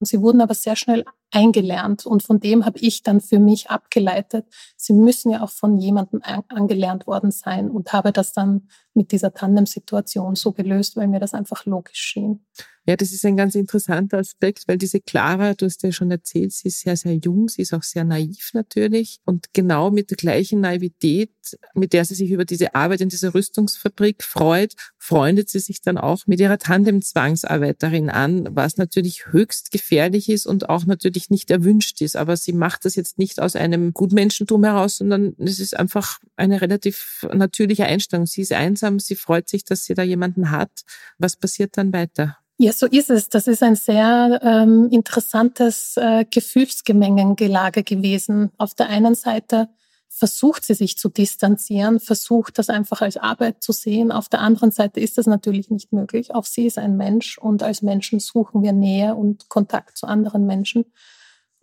Und 0.00 0.06
sie 0.08 0.20
wurden 0.20 0.40
aber 0.40 0.54
sehr 0.54 0.76
schnell 0.76 1.04
eingelernt 1.30 2.04
und 2.04 2.22
von 2.22 2.40
dem 2.40 2.64
habe 2.64 2.78
ich 2.78 3.02
dann 3.02 3.20
für 3.20 3.38
mich 3.38 3.70
abgeleitet, 3.70 4.46
sie 4.76 4.92
müssen 4.92 5.30
ja 5.30 5.42
auch 5.42 5.50
von 5.50 5.78
jemandem 5.78 6.20
angelernt 6.48 7.06
worden 7.06 7.30
sein 7.30 7.70
und 7.70 7.92
habe 7.92 8.12
das 8.12 8.32
dann 8.32 8.68
mit 8.92 9.12
dieser 9.12 9.34
Tandem-Situation 9.34 10.36
so 10.36 10.52
gelöst, 10.52 10.96
weil 10.96 11.08
mir 11.08 11.20
das 11.20 11.34
einfach 11.34 11.64
logisch 11.66 11.98
schien. 11.98 12.44
Ja, 12.86 12.96
das 12.96 13.12
ist 13.12 13.24
ein 13.24 13.38
ganz 13.38 13.54
interessanter 13.54 14.18
Aspekt, 14.18 14.64
weil 14.66 14.76
diese 14.76 15.00
Clara, 15.00 15.54
du 15.54 15.64
hast 15.64 15.82
ja 15.82 15.90
schon 15.90 16.10
erzählt, 16.10 16.52
sie 16.52 16.68
ist 16.68 16.80
sehr, 16.80 16.96
sehr 16.96 17.14
jung, 17.14 17.48
sie 17.48 17.62
ist 17.62 17.72
auch 17.72 17.82
sehr 17.82 18.04
naiv 18.04 18.50
natürlich 18.52 19.20
und 19.24 19.54
genau 19.54 19.90
mit 19.90 20.10
der 20.10 20.18
gleichen 20.18 20.60
Naivität, 20.60 21.30
mit 21.72 21.94
der 21.94 22.04
sie 22.04 22.14
sich 22.14 22.30
über 22.30 22.44
diese 22.44 22.74
Arbeit 22.74 23.00
in 23.00 23.08
dieser 23.08 23.32
Rüstungsfabrik 23.32 24.22
freut, 24.22 24.74
freundet 24.98 25.48
sie 25.48 25.60
sich 25.60 25.80
dann 25.80 25.96
auch 25.96 26.26
mit 26.26 26.40
ihrer 26.40 26.58
Tandem-Zwangsarbeiterin 26.58 28.10
an, 28.10 28.48
was 28.50 28.76
natürlich 28.76 29.28
höchst 29.28 29.70
gefährlich 29.70 30.28
ist 30.28 30.46
und 30.46 30.68
auch 30.68 30.84
natürlich 30.84 31.30
nicht 31.30 31.50
erwünscht 31.50 32.02
ist. 32.02 32.16
Aber 32.16 32.36
sie 32.36 32.52
macht 32.52 32.84
das 32.84 32.96
jetzt 32.96 33.16
nicht 33.16 33.40
aus 33.40 33.56
einem 33.56 33.94
Gutmenschentum 33.94 34.62
heraus, 34.62 34.98
sondern 34.98 35.34
es 35.38 35.58
ist 35.58 35.74
einfach 35.74 36.20
eine 36.36 36.60
relativ 36.60 37.26
natürliche 37.32 37.86
Einstellung. 37.86 38.26
Sie 38.26 38.42
ist 38.42 38.52
einsam, 38.52 38.98
sie 38.98 39.16
freut 39.16 39.48
sich, 39.48 39.64
dass 39.64 39.86
sie 39.86 39.94
da 39.94 40.02
jemanden 40.02 40.50
hat. 40.50 40.82
Was 41.16 41.36
passiert 41.36 41.78
dann 41.78 41.94
weiter? 41.94 42.36
Ja, 42.56 42.72
so 42.72 42.86
ist 42.86 43.10
es. 43.10 43.28
Das 43.28 43.48
ist 43.48 43.62
ein 43.62 43.74
sehr 43.74 44.40
ähm, 44.42 44.88
interessantes 44.90 45.96
äh, 45.96 46.24
Gefühlsgemengengelage 46.30 47.82
gewesen. 47.82 48.52
Auf 48.58 48.74
der 48.74 48.88
einen 48.88 49.16
Seite 49.16 49.68
versucht 50.08 50.64
sie 50.64 50.74
sich 50.74 50.96
zu 50.96 51.08
distanzieren, 51.08 51.98
versucht 51.98 52.58
das 52.58 52.70
einfach 52.70 53.02
als 53.02 53.16
Arbeit 53.16 53.64
zu 53.64 53.72
sehen. 53.72 54.12
Auf 54.12 54.28
der 54.28 54.40
anderen 54.40 54.70
Seite 54.70 55.00
ist 55.00 55.18
das 55.18 55.26
natürlich 55.26 55.70
nicht 55.70 55.92
möglich. 55.92 56.32
Auch 56.32 56.44
sie 56.44 56.66
ist 56.66 56.78
ein 56.78 56.96
Mensch 56.96 57.38
und 57.38 57.64
als 57.64 57.82
Menschen 57.82 58.20
suchen 58.20 58.62
wir 58.62 58.72
Nähe 58.72 59.16
und 59.16 59.48
Kontakt 59.48 59.98
zu 59.98 60.06
anderen 60.06 60.46
Menschen. 60.46 60.84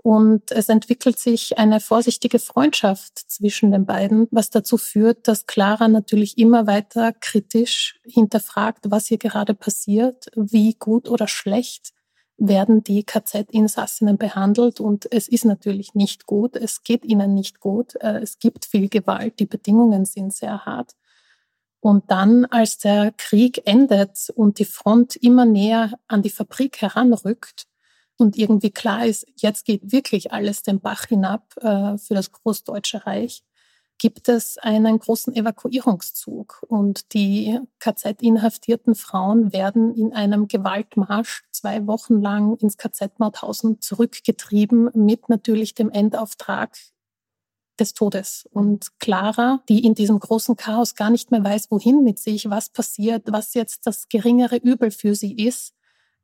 Und 0.03 0.51
es 0.51 0.67
entwickelt 0.67 1.19
sich 1.19 1.59
eine 1.59 1.79
vorsichtige 1.79 2.39
Freundschaft 2.39 3.19
zwischen 3.19 3.71
den 3.71 3.85
beiden, 3.85 4.27
was 4.31 4.49
dazu 4.49 4.77
führt, 4.77 5.27
dass 5.27 5.45
Clara 5.45 5.87
natürlich 5.87 6.39
immer 6.39 6.65
weiter 6.65 7.13
kritisch 7.13 7.99
hinterfragt, 8.03 8.85
was 8.89 9.05
hier 9.05 9.19
gerade 9.19 9.53
passiert, 9.53 10.25
wie 10.35 10.73
gut 10.73 11.07
oder 11.07 11.27
schlecht 11.27 11.93
werden 12.37 12.83
die 12.83 13.03
KZ-Insassinnen 13.03 14.17
behandelt. 14.17 14.79
Und 14.79 15.11
es 15.11 15.27
ist 15.27 15.45
natürlich 15.45 15.93
nicht 15.93 16.25
gut, 16.25 16.55
es 16.55 16.81
geht 16.81 17.05
ihnen 17.05 17.35
nicht 17.35 17.59
gut, 17.59 17.93
äh, 18.01 18.19
es 18.21 18.39
gibt 18.39 18.65
viel 18.65 18.89
Gewalt, 18.89 19.39
die 19.39 19.45
Bedingungen 19.45 20.05
sind 20.05 20.33
sehr 20.33 20.65
hart. 20.65 20.93
Und 21.79 22.09
dann, 22.09 22.45
als 22.45 22.79
der 22.79 23.11
Krieg 23.15 23.61
endet 23.65 24.31
und 24.35 24.57
die 24.57 24.65
Front 24.65 25.15
immer 25.15 25.45
näher 25.45 25.93
an 26.07 26.23
die 26.23 26.29
Fabrik 26.31 26.81
heranrückt, 26.81 27.67
und 28.17 28.37
irgendwie 28.37 28.71
klar 28.71 29.05
ist, 29.05 29.25
jetzt 29.35 29.65
geht 29.65 29.91
wirklich 29.91 30.31
alles 30.31 30.63
den 30.63 30.79
Bach 30.79 31.05
hinab 31.07 31.55
äh, 31.57 31.97
für 31.97 32.13
das 32.13 32.31
Großdeutsche 32.31 33.05
Reich, 33.05 33.43
gibt 34.01 34.29
es 34.29 34.57
einen 34.57 34.97
großen 34.97 35.35
Evakuierungszug. 35.35 36.65
Und 36.67 37.13
die 37.13 37.59
KZ-inhaftierten 37.79 38.95
Frauen 38.95 39.53
werden 39.53 39.93
in 39.93 40.11
einem 40.13 40.47
Gewaltmarsch 40.47 41.43
zwei 41.51 41.85
Wochen 41.85 42.19
lang 42.19 42.57
ins 42.57 42.77
KZ 42.77 43.19
Mauthausen 43.19 43.79
zurückgetrieben 43.79 44.89
mit 44.95 45.29
natürlich 45.29 45.75
dem 45.75 45.91
Endauftrag 45.91 46.75
des 47.79 47.93
Todes. 47.93 48.49
Und 48.51 48.99
Clara, 48.99 49.61
die 49.69 49.85
in 49.85 49.93
diesem 49.93 50.19
großen 50.19 50.55
Chaos 50.55 50.95
gar 50.95 51.11
nicht 51.11 51.29
mehr 51.29 51.43
weiß, 51.43 51.69
wohin 51.69 52.03
mit 52.03 52.17
sich, 52.17 52.49
was 52.49 52.69
passiert, 52.69 53.31
was 53.31 53.53
jetzt 53.53 53.85
das 53.85 54.09
geringere 54.09 54.57
Übel 54.57 54.89
für 54.89 55.13
sie 55.13 55.35
ist, 55.35 55.75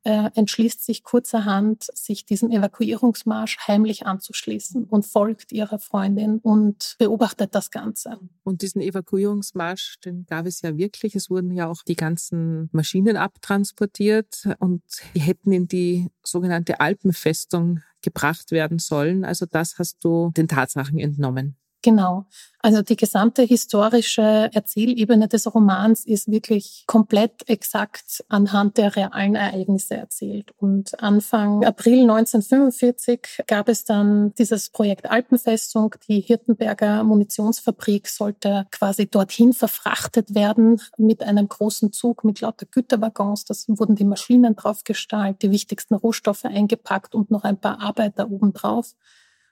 äh, 0.04 0.30
entschließt 0.34 0.84
sich 0.84 1.02
kurzerhand, 1.02 1.86
sich 1.94 2.24
diesem 2.24 2.50
Evakuierungsmarsch 2.50 3.58
heimlich 3.66 4.06
anzuschließen 4.06 4.84
und 4.84 5.06
folgt 5.06 5.52
ihrer 5.52 5.78
Freundin 5.78 6.38
und 6.38 6.96
beobachtet 6.98 7.54
das 7.54 7.70
Ganze. 7.70 8.18
Und 8.44 8.62
diesen 8.62 8.80
Evakuierungsmarsch, 8.80 9.98
den 10.04 10.24
gab 10.26 10.46
es 10.46 10.62
ja 10.62 10.76
wirklich. 10.76 11.14
Es 11.14 11.30
wurden 11.30 11.50
ja 11.52 11.66
auch 11.68 11.82
die 11.82 11.96
ganzen 11.96 12.68
Maschinen 12.72 13.16
abtransportiert 13.16 14.48
und 14.58 14.82
die 15.14 15.20
hätten 15.20 15.52
in 15.52 15.68
die 15.68 16.08
sogenannte 16.22 16.80
Alpenfestung 16.80 17.80
gebracht 18.02 18.50
werden 18.52 18.78
sollen. 18.78 19.24
Also 19.24 19.46
das 19.46 19.78
hast 19.78 20.04
du 20.04 20.30
den 20.36 20.48
Tatsachen 20.48 20.98
entnommen. 20.98 21.56
Genau. 21.82 22.26
Also 22.60 22.82
die 22.82 22.96
gesamte 22.96 23.42
historische 23.42 24.50
Erzählebene 24.52 25.28
des 25.28 25.54
Romans 25.54 26.04
ist 26.04 26.28
wirklich 26.28 26.82
komplett 26.88 27.48
exakt 27.48 28.24
anhand 28.28 28.78
der 28.78 28.96
realen 28.96 29.36
Ereignisse 29.36 29.94
erzählt. 29.96 30.50
Und 30.58 31.00
Anfang 31.00 31.64
April 31.64 32.00
1945 32.00 33.44
gab 33.46 33.68
es 33.68 33.84
dann 33.84 34.34
dieses 34.34 34.70
Projekt 34.70 35.08
Alpenfestung. 35.08 35.94
Die 36.08 36.20
Hirtenberger 36.20 37.04
Munitionsfabrik 37.04 38.08
sollte 38.08 38.66
quasi 38.72 39.06
dorthin 39.06 39.52
verfrachtet 39.52 40.34
werden 40.34 40.80
mit 40.96 41.22
einem 41.22 41.48
großen 41.48 41.92
Zug 41.92 42.24
mit 42.24 42.40
lauter 42.40 42.66
Güterwaggons. 42.66 43.44
Das 43.44 43.66
wurden 43.68 43.94
die 43.94 44.04
Maschinen 44.04 44.56
draufgestallt, 44.56 45.42
die 45.42 45.52
wichtigsten 45.52 45.94
Rohstoffe 45.94 46.44
eingepackt 46.44 47.14
und 47.14 47.30
noch 47.30 47.44
ein 47.44 47.60
paar 47.60 47.80
Arbeiter 47.80 48.28
obendrauf. 48.28 48.96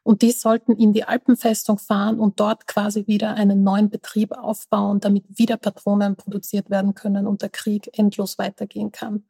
Und 0.07 0.23
die 0.23 0.31
sollten 0.31 0.77
in 0.77 0.93
die 0.93 1.03
Alpenfestung 1.03 1.79
fahren 1.79 2.21
und 2.21 2.39
dort 2.39 2.69
quasi 2.69 3.09
wieder 3.09 3.35
einen 3.35 3.65
neuen 3.65 3.91
Betrieb 3.91 4.31
aufbauen, 4.31 5.01
damit 5.01 5.25
wieder 5.37 5.57
Patronen 5.57 6.15
produziert 6.15 6.71
werden 6.71 6.95
können 6.95 7.27
und 7.27 7.43
der 7.43 7.49
Krieg 7.49 7.91
endlos 7.99 8.39
weitergehen 8.39 8.93
kann. 8.93 9.25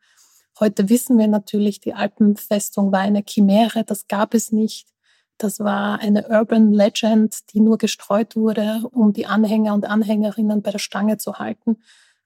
Heute 0.61 0.91
wissen 0.91 1.17
wir 1.17 1.29
natürlich, 1.29 1.81
die 1.81 1.95
Alpenfestung 1.95 2.93
war 2.93 3.01
eine 3.01 3.25
Chimäre, 3.27 3.85
das 3.85 4.07
gab 4.07 4.35
es 4.35 4.53
nicht. 4.53 4.89
Das 5.39 5.61
war 5.61 5.99
eine 6.01 6.29
Urban 6.29 6.75
Legend, 6.75 7.55
die 7.55 7.61
nur 7.61 7.79
gestreut 7.79 8.37
wurde, 8.37 8.83
um 8.93 9.15
die 9.15 9.25
Anhänger 9.25 9.73
und 9.73 9.87
Anhängerinnen 9.87 10.61
bei 10.61 10.73
der 10.73 10.79
Stange 10.79 11.17
zu 11.17 11.39
halten. 11.39 11.79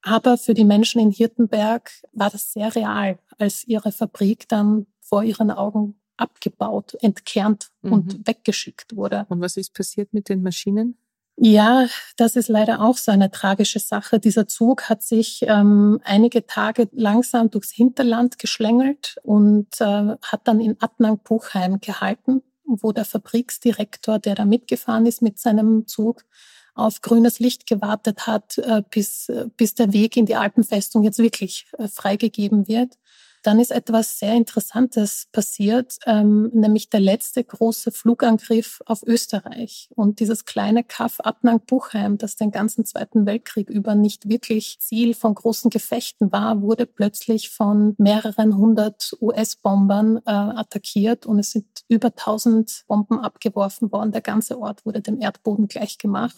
Aber 0.03 0.37
für 0.37 0.55
die 0.55 0.65
Menschen 0.65 1.01
in 1.01 1.13
Hirtenberg 1.13 1.93
war 2.13 2.31
das 2.31 2.53
sehr 2.53 2.75
real, 2.75 3.21
als 3.39 3.63
ihre 3.69 3.93
Fabrik 3.93 4.49
dann 4.49 4.89
vor 5.01 5.23
ihren 5.23 5.53
Augen 5.53 6.00
abgebaut, 6.21 6.97
entkernt 7.01 7.71
mhm. 7.83 7.93
und 7.93 8.27
weggeschickt 8.27 8.97
wurde. 8.97 9.27
Und 9.29 9.41
was 9.41 9.57
ist 9.57 9.75
passiert 9.75 10.13
mit 10.13 10.29
den 10.29 10.43
Maschinen? 10.43 10.97
Ja, 11.43 11.87
das 12.17 12.37
ist 12.37 12.49
leider 12.49 12.83
auch 12.83 12.99
so 12.99 13.11
eine 13.11 13.31
tragische 13.31 13.79
Sache. 13.79 14.21
Dieser 14.21 14.47
Zug 14.47 14.91
hat 14.91 15.03
sich 15.03 15.43
ähm, 15.49 15.99
einige 16.05 16.47
Tage 16.47 16.89
langsam 16.93 17.51
durchs 17.51 17.71
Hinterland 17.71 18.39
geschlängelt 18.39 19.17
und 19.23 19.81
äh, 19.81 20.17
hat 20.21 20.41
dann 20.45 20.61
in 20.61 20.77
Adnang-Buchheim 20.81 21.81
gehalten, 21.81 22.43
wo 22.67 22.93
der 22.93 23.07
Fabriksdirektor, 23.07 24.19
der 24.19 24.35
da 24.35 24.45
mitgefahren 24.45 25.07
ist 25.07 25.23
mit 25.23 25.39
seinem 25.39 25.87
Zug, 25.87 26.25
auf 26.75 27.01
grünes 27.01 27.41
Licht 27.41 27.67
gewartet 27.67 28.27
hat, 28.27 28.59
äh, 28.59 28.83
bis, 28.91 29.29
äh, 29.31 29.47
bis 29.57 29.75
der 29.75 29.95
Weg 29.95 30.17
in 30.19 30.27
die 30.27 30.37
Alpenfestung 30.37 31.03
jetzt 31.05 31.19
wirklich 31.19 31.67
äh, 31.79 31.89
freigegeben 31.89 32.69
wird. 32.69 32.99
Dann 33.43 33.59
ist 33.59 33.71
etwas 33.71 34.19
sehr 34.19 34.35
Interessantes 34.35 35.29
passiert, 35.33 35.97
ähm, 36.05 36.51
nämlich 36.53 36.91
der 36.91 37.01
letzte 37.01 37.43
große 37.43 37.91
Flugangriff 37.91 38.83
auf 38.85 39.03
Österreich. 39.07 39.89
Und 39.95 40.21
dieses 40.21 40.45
kleine 40.45 40.85
Kaff 40.85 41.19
Adnang-Buchheim, 41.21 42.19
das 42.19 42.37
den 42.37 42.51
ganzen 42.51 42.85
Zweiten 42.85 43.25
Weltkrieg 43.25 43.71
über 43.71 43.95
nicht 43.95 44.29
wirklich 44.29 44.79
Ziel 44.81 45.15
von 45.15 45.35
großen 45.35 45.71
Gefechten 45.71 46.31
war, 46.33 46.61
wurde 46.61 46.85
plötzlich 46.85 47.49
von 47.49 47.95
mehreren 47.97 48.59
hundert 48.59 49.17
US-Bombern 49.23 50.19
äh, 50.19 50.31
attackiert 50.31 51.25
und 51.25 51.39
es 51.39 51.53
sind 51.53 51.67
über 51.89 52.15
tausend 52.15 52.85
Bomben 52.89 53.21
abgeworfen 53.21 53.91
worden. 53.91 54.13
Der 54.13 54.21
ganze 54.21 54.59
Ort 54.59 54.85
wurde 54.85 55.01
dem 55.01 55.19
Erdboden 55.19 55.67
gleichgemacht. 55.67 56.37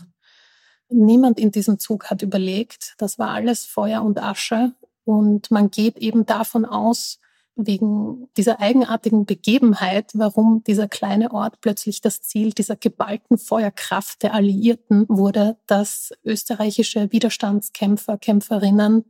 Niemand 0.89 1.41
in 1.41 1.51
diesem 1.51 1.79
Zug 1.79 2.11
hat 2.11 2.23
überlegt. 2.23 2.95
Das 2.99 3.19
war 3.19 3.31
alles 3.31 3.65
Feuer 3.65 4.03
und 4.03 4.23
Asche 4.23 4.73
Und 5.05 5.51
man 5.51 5.71
geht 5.71 5.99
eben 5.99 6.27
davon 6.27 6.65
aus, 6.65 7.19
wegen 7.55 8.29
dieser 8.37 8.61
eigenartigen 8.61 9.27
Begebenheit, 9.27 10.11
warum 10.15 10.65
dieser 10.65 10.89
kleine 10.89 11.33
Ort 11.33 11.61
plötzlich 11.61 12.01
das 12.01 12.23
Ziel 12.23 12.53
dieser 12.53 12.77
geballten 12.77 13.37
Feuerkraft 13.37 14.23
der 14.23 14.35
Alliierten 14.35 15.07
wurde, 15.09 15.59
dass 15.67 16.13
österreichische 16.25 17.13
Widerstandskämpfer, 17.13 18.17
Kämpferinnen 18.17 19.05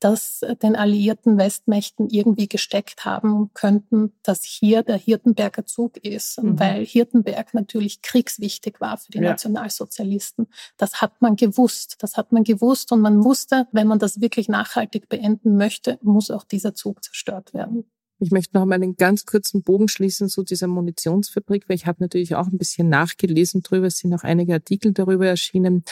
das 0.00 0.40
den 0.62 0.76
alliierten 0.76 1.38
Westmächten 1.38 2.08
irgendwie 2.10 2.48
gesteckt 2.48 3.04
haben 3.04 3.50
könnten, 3.54 4.12
dass 4.22 4.44
hier 4.44 4.82
der 4.82 4.96
Hirtenberger 4.96 5.64
Zug 5.64 5.96
ist, 5.98 6.42
mhm. 6.42 6.58
weil 6.58 6.84
Hirtenberg 6.84 7.54
natürlich 7.54 8.02
kriegswichtig 8.02 8.80
war 8.80 8.98
für 8.98 9.10
die 9.12 9.18
ja. 9.18 9.30
Nationalsozialisten. 9.30 10.48
Das 10.76 11.00
hat 11.00 11.20
man 11.22 11.36
gewusst, 11.36 11.96
das 12.00 12.16
hat 12.16 12.32
man 12.32 12.44
gewusst 12.44 12.92
und 12.92 13.00
man 13.00 13.24
wusste, 13.24 13.66
wenn 13.72 13.86
man 13.86 13.98
das 13.98 14.20
wirklich 14.20 14.48
nachhaltig 14.48 15.08
beenden 15.08 15.56
möchte, 15.56 15.98
muss 16.02 16.30
auch 16.30 16.44
dieser 16.44 16.74
Zug 16.74 17.02
zerstört 17.02 17.54
werden. 17.54 17.84
Ich 18.18 18.30
möchte 18.30 18.56
noch 18.56 18.64
mal 18.64 18.76
einen 18.76 18.96
ganz 18.96 19.26
kurzen 19.26 19.62
Bogen 19.62 19.88
schließen 19.88 20.28
zu 20.28 20.42
dieser 20.42 20.68
Munitionsfabrik, 20.68 21.68
weil 21.68 21.76
ich 21.76 21.86
habe 21.86 21.98
natürlich 22.00 22.34
auch 22.34 22.46
ein 22.46 22.56
bisschen 22.56 22.88
nachgelesen 22.88 23.62
drüber. 23.62 23.88
Es 23.88 23.98
sind 23.98 24.14
auch 24.14 24.22
einige 24.22 24.54
Artikel 24.54 24.92
darüber 24.92 25.26
erschienen. 25.26 25.84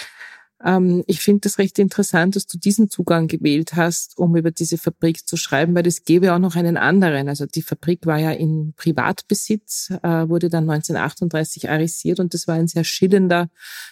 Ähm, 0.63 1.03
ich 1.07 1.21
finde 1.21 1.41
das 1.41 1.59
recht 1.59 1.79
interessant, 1.79 2.37
dass 2.37 2.47
du 2.47 2.59
diesen 2.59 2.91
Zugang 2.91 3.27
gewählt 3.27 3.75
hast, 3.75 4.19
um 4.19 4.37
über 4.37 4.51
diese 4.51 4.79
Fabrik 4.79 5.27
zu 5.27 5.37
schreiben, 5.37 5.75
weil 5.75 5.87
es 5.87 6.05
gäbe 6.05 6.33
auch 6.35 6.39
noch 6.39 6.57
einen 6.57 6.77
anderen. 6.77 7.29
Also 7.29 7.47
die 7.47 7.63
Fabrik 7.63 8.07
war 8.07 8.19
ja 8.19 8.31
in 8.31 8.75
Privatbesitz, 8.77 9.91
äh, 10.03 10.29
wurde 10.29 10.51
dann 10.51 10.69
1938 10.69 11.71
arisiert 11.71 12.21
und 12.21 12.35
das 12.35 12.47
war 12.47 12.57
ein 12.57 12.69
sehr 12.69 12.85
schillender 12.85 13.49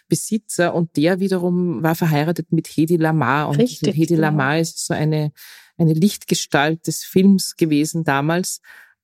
Besitzer 0.08 0.74
und 0.74 0.96
der 0.96 1.20
wiederum 1.20 1.82
war 1.82 1.94
verheiratet 1.94 2.52
mit 2.52 2.68
Hedi 2.68 2.96
Lamar 2.96 3.48
und 3.48 3.56
Richtig, 3.56 3.96
Hedi 3.96 4.14
genau. 4.14 4.22
Lamar 4.22 4.58
ist 4.58 4.86
so 4.86 4.94
eine 4.94 5.32
eine 5.78 5.94
Lichtgestalt 5.94 6.86
des 6.86 7.04
Films 7.04 7.56
gewesen 7.56 8.04
damals. 8.04 8.60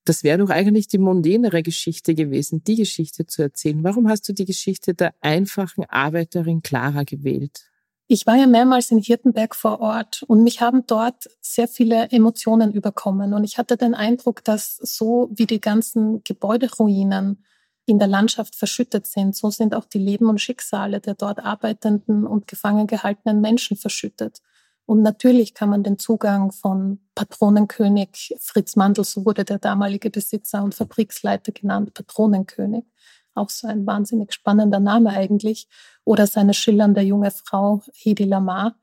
Das 0.09 0.25
wäre 0.25 0.39
doch 0.39 0.49
eigentlich 0.49 0.89
die 0.89 0.97
mondänere 0.97 1.63
Geschichte 1.63 2.15
gewesen, 2.15 2.65
die 2.65 2.77
Geschichte 2.77 3.27
zu 3.27 3.43
erzählen. 3.43 3.85
Warum 3.85 4.09
hast 4.09 4.27
du 4.27 4.33
die 4.33 4.47
Geschichte 4.47 4.95
der 4.95 5.13
einfachen 5.21 5.85
Arbeiterin 5.85 6.63
Clara 6.63 7.03
gewählt? 7.03 7.69
Ich 8.07 8.27
war 8.27 8.37
ja 8.37 8.47
mehrmals 8.47 8.91
in 8.91 9.03
Hirtenberg 9.03 9.55
vor 9.55 9.81
Ort 9.81 10.23
und 10.27 10.43
mich 10.43 10.63
haben 10.63 10.85
dort 10.87 11.29
sehr 11.43 11.69
viele 11.69 12.11
Emotionen 12.11 12.73
überkommen. 12.73 13.35
Und 13.35 13.45
ich 13.45 13.59
hatte 13.59 13.77
den 13.77 13.95
Eindruck, 13.95 14.43
dass 14.45 14.77
so 14.77 15.29
wie 15.35 15.45
die 15.45 15.61
ganzen 15.61 16.25
Gebäuderuinen 16.25 17.45
in 17.85 17.99
der 17.99 18.09
Landschaft 18.09 18.57
verschüttet 18.57 19.07
sind, 19.07 19.37
so 19.37 19.51
sind 19.51 19.75
auch 19.75 19.85
die 19.85 19.99
Leben 19.99 20.31
und 20.31 20.41
Schicksale 20.41 21.01
der 21.01 21.17
dort 21.17 21.41
arbeitenden 21.41 22.27
und 22.27 22.47
gefangen 22.47 22.87
gehaltenen 22.87 23.43
Menschen 23.43 23.77
verschüttet. 23.77 24.41
Und 24.89 25.03
natürlich 25.03 25.53
kann 25.53 25.69
man 25.69 25.83
den 25.83 25.99
Zugang 25.99 26.51
von 26.51 26.99
Patronenkönig 27.15 28.35
Fritz 28.41 28.75
Mandl, 28.75 29.05
so 29.05 29.27
wurde 29.27 29.45
der 29.45 29.59
damalige 29.59 30.09
Besitzer 30.09 30.65
und 30.65 30.75
Fabriksleiter 30.75 31.53
genannt, 31.53 31.93
Patronenkönig, 31.93 32.87
auch 33.35 33.51
so 33.51 33.69
ein 33.69 33.87
wahnsinnig 33.87 34.33
spannender 34.33 34.81
Name 34.81 35.11
eigentlich, 35.11 35.69
oder 36.05 36.27
seine 36.27 36.55
schillernde 36.55 37.03
junge 37.03 37.31
Frau 37.31 37.83
Hedi 37.93 38.25
Lamar. 38.25 38.77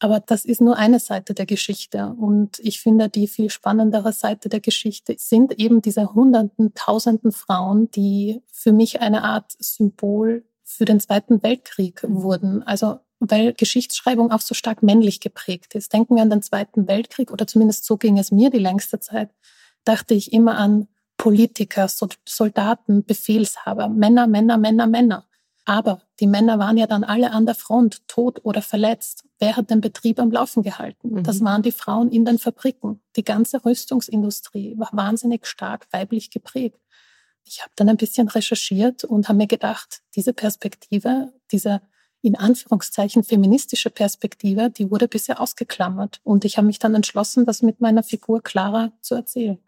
Aber 0.00 0.18
das 0.18 0.44
ist 0.44 0.60
nur 0.60 0.76
eine 0.76 0.98
Seite 0.98 1.34
der 1.34 1.46
Geschichte. 1.46 2.16
Und 2.18 2.58
ich 2.58 2.80
finde, 2.80 3.08
die 3.08 3.28
viel 3.28 3.48
spannendere 3.48 4.12
Seite 4.12 4.48
der 4.48 4.58
Geschichte 4.58 5.14
sind 5.20 5.56
eben 5.60 5.80
diese 5.80 6.14
hunderten, 6.14 6.74
tausenden 6.74 7.30
Frauen, 7.30 7.92
die 7.92 8.42
für 8.50 8.72
mich 8.72 9.02
eine 9.02 9.22
Art 9.22 9.52
Symbol 9.60 10.44
für 10.64 10.84
den 10.84 10.98
Zweiten 10.98 11.44
Weltkrieg 11.44 12.02
wurden. 12.08 12.64
Also 12.64 12.98
weil 13.30 13.52
Geschichtsschreibung 13.54 14.30
auch 14.30 14.40
so 14.40 14.54
stark 14.54 14.82
männlich 14.82 15.20
geprägt 15.20 15.74
ist. 15.74 15.92
Denken 15.92 16.16
wir 16.16 16.22
an 16.22 16.30
den 16.30 16.42
Zweiten 16.42 16.88
Weltkrieg 16.88 17.30
oder 17.30 17.46
zumindest 17.46 17.84
so 17.84 17.96
ging 17.96 18.18
es 18.18 18.30
mir 18.30 18.50
die 18.50 18.58
längste 18.58 19.00
Zeit, 19.00 19.30
dachte 19.84 20.14
ich 20.14 20.32
immer 20.32 20.56
an 20.56 20.88
Politiker, 21.16 21.88
Soldaten, 21.88 23.04
Befehlshaber, 23.04 23.88
Männer, 23.88 24.26
Männer, 24.26 24.58
Männer, 24.58 24.86
Männer. 24.86 25.26
Aber 25.64 26.02
die 26.20 26.26
Männer 26.26 26.58
waren 26.58 26.76
ja 26.76 26.86
dann 26.86 27.04
alle 27.04 27.30
an 27.30 27.46
der 27.46 27.54
Front, 27.54 28.06
tot 28.06 28.40
oder 28.44 28.60
verletzt. 28.60 29.24
Wer 29.38 29.56
hat 29.56 29.70
den 29.70 29.80
Betrieb 29.80 30.18
am 30.18 30.30
Laufen 30.30 30.62
gehalten? 30.62 31.14
Mhm. 31.14 31.22
Das 31.22 31.42
waren 31.42 31.62
die 31.62 31.72
Frauen 31.72 32.10
in 32.10 32.24
den 32.24 32.38
Fabriken. 32.38 33.00
Die 33.16 33.24
ganze 33.24 33.64
Rüstungsindustrie 33.64 34.74
war 34.76 34.90
wahnsinnig 34.92 35.46
stark 35.46 35.86
weiblich 35.90 36.30
geprägt. 36.30 36.78
Ich 37.44 37.62
habe 37.62 37.72
dann 37.76 37.88
ein 37.88 37.96
bisschen 37.96 38.28
recherchiert 38.28 39.04
und 39.04 39.28
habe 39.28 39.38
mir 39.38 39.46
gedacht, 39.46 40.02
diese 40.14 40.32
Perspektive, 40.32 41.32
diese 41.50 41.80
in 42.24 42.36
Anführungszeichen 42.36 43.22
feministische 43.22 43.90
Perspektive, 43.90 44.70
die 44.70 44.90
wurde 44.90 45.08
bisher 45.08 45.40
ausgeklammert. 45.40 46.20
Und 46.24 46.44
ich 46.44 46.56
habe 46.56 46.66
mich 46.66 46.78
dann 46.78 46.94
entschlossen, 46.94 47.44
das 47.44 47.62
mit 47.62 47.80
meiner 47.80 48.02
Figur 48.02 48.42
Clara 48.42 48.92
zu 49.00 49.14
erzählen. 49.14 49.58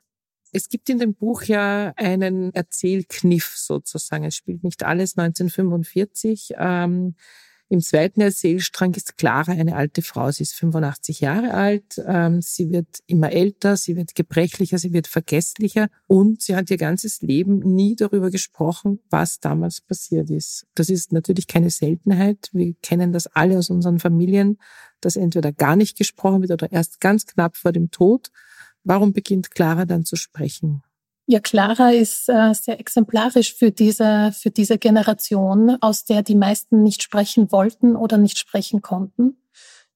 Es 0.52 0.70
gibt 0.70 0.88
in 0.88 0.98
dem 0.98 1.14
Buch 1.14 1.42
ja 1.42 1.92
einen 1.96 2.54
Erzählkniff 2.54 3.56
sozusagen. 3.56 4.24
Es 4.24 4.36
spielt 4.36 4.64
nicht 4.64 4.84
alles 4.84 5.18
1945. 5.18 6.54
Ähm, 6.56 7.14
im 7.68 7.80
zweiten 7.80 8.20
Erzählstrang 8.20 8.94
ist 8.94 9.18
Clara 9.18 9.50
eine 9.50 9.74
alte 9.74 10.00
Frau. 10.00 10.30
Sie 10.30 10.44
ist 10.44 10.54
85 10.54 11.20
Jahre 11.20 11.52
alt. 11.52 12.00
Ähm, 12.06 12.40
sie 12.40 12.70
wird 12.70 13.00
immer 13.06 13.32
älter, 13.32 13.76
sie 13.76 13.96
wird 13.96 14.14
gebrechlicher, 14.14 14.78
sie 14.78 14.92
wird 14.92 15.08
vergesslicher 15.08 15.88
und 16.06 16.42
sie 16.42 16.54
hat 16.54 16.70
ihr 16.70 16.76
ganzes 16.76 17.22
Leben 17.22 17.58
nie 17.58 17.96
darüber 17.96 18.30
gesprochen, 18.30 19.00
was 19.10 19.40
damals 19.40 19.80
passiert 19.80 20.30
ist. 20.30 20.66
Das 20.76 20.88
ist 20.88 21.12
natürlich 21.12 21.48
keine 21.48 21.70
Seltenheit. 21.70 22.50
Wir 22.52 22.74
kennen 22.82 23.12
das 23.12 23.26
alle 23.26 23.58
aus 23.58 23.68
unseren 23.68 23.98
Familien, 23.98 24.58
dass 25.00 25.16
entweder 25.16 25.50
gar 25.52 25.74
nicht 25.74 25.98
gesprochen 25.98 26.42
wird 26.42 26.52
oder 26.52 26.70
erst 26.70 27.00
ganz 27.00 27.26
knapp 27.26 27.56
vor 27.56 27.72
dem 27.72 27.90
Tod. 27.90 28.30
Warum 28.84 29.12
beginnt 29.12 29.50
Clara 29.50 29.86
dann 29.86 30.04
zu 30.04 30.14
sprechen? 30.14 30.82
Ja, 31.28 31.40
Clara 31.40 31.90
ist 31.90 32.28
äh, 32.28 32.54
sehr 32.54 32.78
exemplarisch 32.78 33.52
für 33.52 33.72
diese, 33.72 34.32
für 34.32 34.50
diese 34.50 34.78
Generation, 34.78 35.76
aus 35.80 36.04
der 36.04 36.22
die 36.22 36.36
meisten 36.36 36.84
nicht 36.84 37.02
sprechen 37.02 37.50
wollten 37.50 37.96
oder 37.96 38.16
nicht 38.16 38.38
sprechen 38.38 38.80
konnten. 38.80 39.36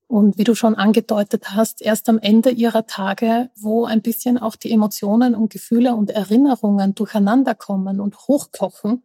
Und 0.09 0.39
wie 0.39 0.45
du 0.45 0.57
schon 0.57 0.75
angedeutet 0.75 1.53
hast, 1.53 1.83
erst 1.83 2.09
am 2.09 2.19
Ende 2.19 2.51
ihrer 2.51 2.85
Tage, 2.89 3.51
wo 3.55 3.85
ein 3.85 4.03
bisschen 4.03 4.39
auch 4.39 4.57
die 4.57 4.73
Emotionen 4.73 5.37
und 5.37 5.53
Gefühle 5.53 5.95
und 5.95 6.11
Erinnerungen 6.11 6.97
durcheinander 6.97 7.55
kommen 7.55 8.01
und 8.01 8.19
hochkochen, 8.27 9.05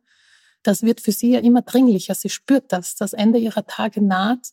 das 0.64 0.82
wird 0.82 1.02
für 1.02 1.12
sie 1.12 1.34
ja 1.34 1.40
immer 1.42 1.62
dringlicher. 1.62 2.16
Sie 2.16 2.30
spürt 2.30 2.74
das. 2.74 2.96
Das 2.96 3.14
Ende 3.14 3.38
ihrer 3.38 3.68
Tage 3.68 4.04
naht. 4.04 4.48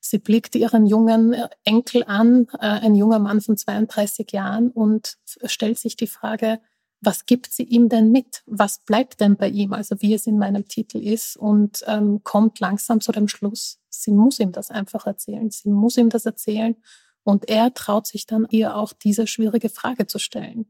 Sie 0.00 0.18
blickt 0.18 0.56
ihren 0.56 0.86
jungen 0.86 1.36
Enkel 1.62 2.02
an, 2.04 2.48
äh, 2.54 2.66
ein 2.66 2.96
junger 2.96 3.20
Mann 3.20 3.40
von 3.40 3.56
32 3.56 4.32
Jahren, 4.32 4.72
und 4.72 5.18
stellt 5.44 5.78
sich 5.78 5.94
die 5.94 6.08
Frage, 6.08 6.58
was 7.02 7.26
gibt 7.26 7.52
sie 7.52 7.64
ihm 7.64 7.88
denn 7.88 8.12
mit? 8.12 8.42
Was 8.46 8.78
bleibt 8.78 9.20
denn 9.20 9.36
bei 9.36 9.48
ihm? 9.48 9.72
Also 9.72 10.00
wie 10.00 10.14
es 10.14 10.26
in 10.26 10.38
meinem 10.38 10.68
Titel 10.68 10.98
ist 10.98 11.36
und 11.36 11.84
ähm, 11.88 12.22
kommt 12.22 12.60
langsam 12.60 13.00
zu 13.00 13.10
dem 13.10 13.26
Schluss, 13.26 13.80
sie 13.90 14.12
muss 14.12 14.38
ihm 14.38 14.52
das 14.52 14.70
einfach 14.70 15.06
erzählen. 15.06 15.50
Sie 15.50 15.68
muss 15.68 15.96
ihm 15.96 16.10
das 16.10 16.26
erzählen 16.26 16.76
und 17.24 17.48
er 17.48 17.74
traut 17.74 18.06
sich 18.06 18.26
dann 18.26 18.46
ihr 18.50 18.76
auch 18.76 18.92
diese 18.92 19.26
schwierige 19.26 19.68
Frage 19.68 20.06
zu 20.06 20.20
stellen. 20.20 20.66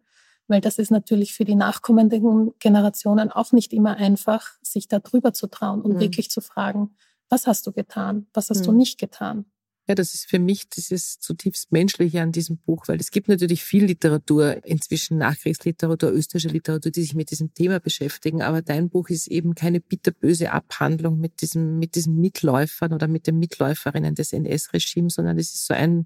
Weil 0.49 0.63
das 0.63 0.79
ist 0.79 0.91
natürlich 0.91 1.35
für 1.35 1.45
die 1.45 1.55
nachkommenden 1.55 2.55
Generationen 2.59 3.31
auch 3.31 3.53
nicht 3.53 3.73
immer 3.73 3.97
einfach, 3.97 4.53
sich 4.63 4.89
da 4.89 4.99
drüber 4.99 5.35
zu 5.35 5.47
trauen 5.47 5.83
und 5.83 5.95
mhm. 5.95 6.01
wirklich 6.01 6.31
zu 6.31 6.41
fragen, 6.41 6.97
was 7.29 7.47
hast 7.47 7.67
du 7.67 7.73
getan? 7.73 8.27
Was 8.33 8.49
hast 8.51 8.61
mhm. 8.61 8.65
du 8.65 8.73
nicht 8.73 8.99
getan? 8.99 9.45
Ja, 9.89 9.97
das 9.97 10.15
ist 10.15 10.31
für 10.31 10.39
mich 10.39 10.69
dieses 10.69 11.19
zutiefst 11.19 11.73
Menschliche 11.73 12.23
an 12.23 12.31
diesem 12.31 12.57
Buch, 12.57 12.87
weil 12.87 13.01
es 13.01 13.11
gibt 13.11 13.27
natürlich 13.27 13.65
viel 13.65 13.85
Literatur, 13.85 14.65
inzwischen 14.65 15.19
Nachkriegsliteratur, 15.19 16.13
österreichische 16.13 16.53
Literatur, 16.53 16.93
die 16.93 17.03
sich 17.03 17.17
mit 17.17 17.33
diesem 17.33 17.53
Thema 17.53 17.81
beschäftigen, 17.81 18.43
aber 18.43 18.63
dein 18.63 18.91
Buch 18.91 19.09
ist 19.09 19.27
eben 19.27 19.57
keine 19.57 19.81
bitterböse 19.81 20.53
Abhandlung 20.53 21.19
mit 21.19 21.41
diesem, 21.41 21.81
mit 21.81 21.97
diesen 21.97 22.21
Mitläufern 22.21 22.93
oder 22.93 23.09
mit 23.09 23.27
den 23.27 23.41
Mitläuferinnen 23.41 24.15
des 24.15 24.33
NS-Regimes, 24.33 25.15
sondern 25.15 25.37
es 25.37 25.53
ist 25.53 25.67
so 25.67 25.75
ein, 25.75 26.05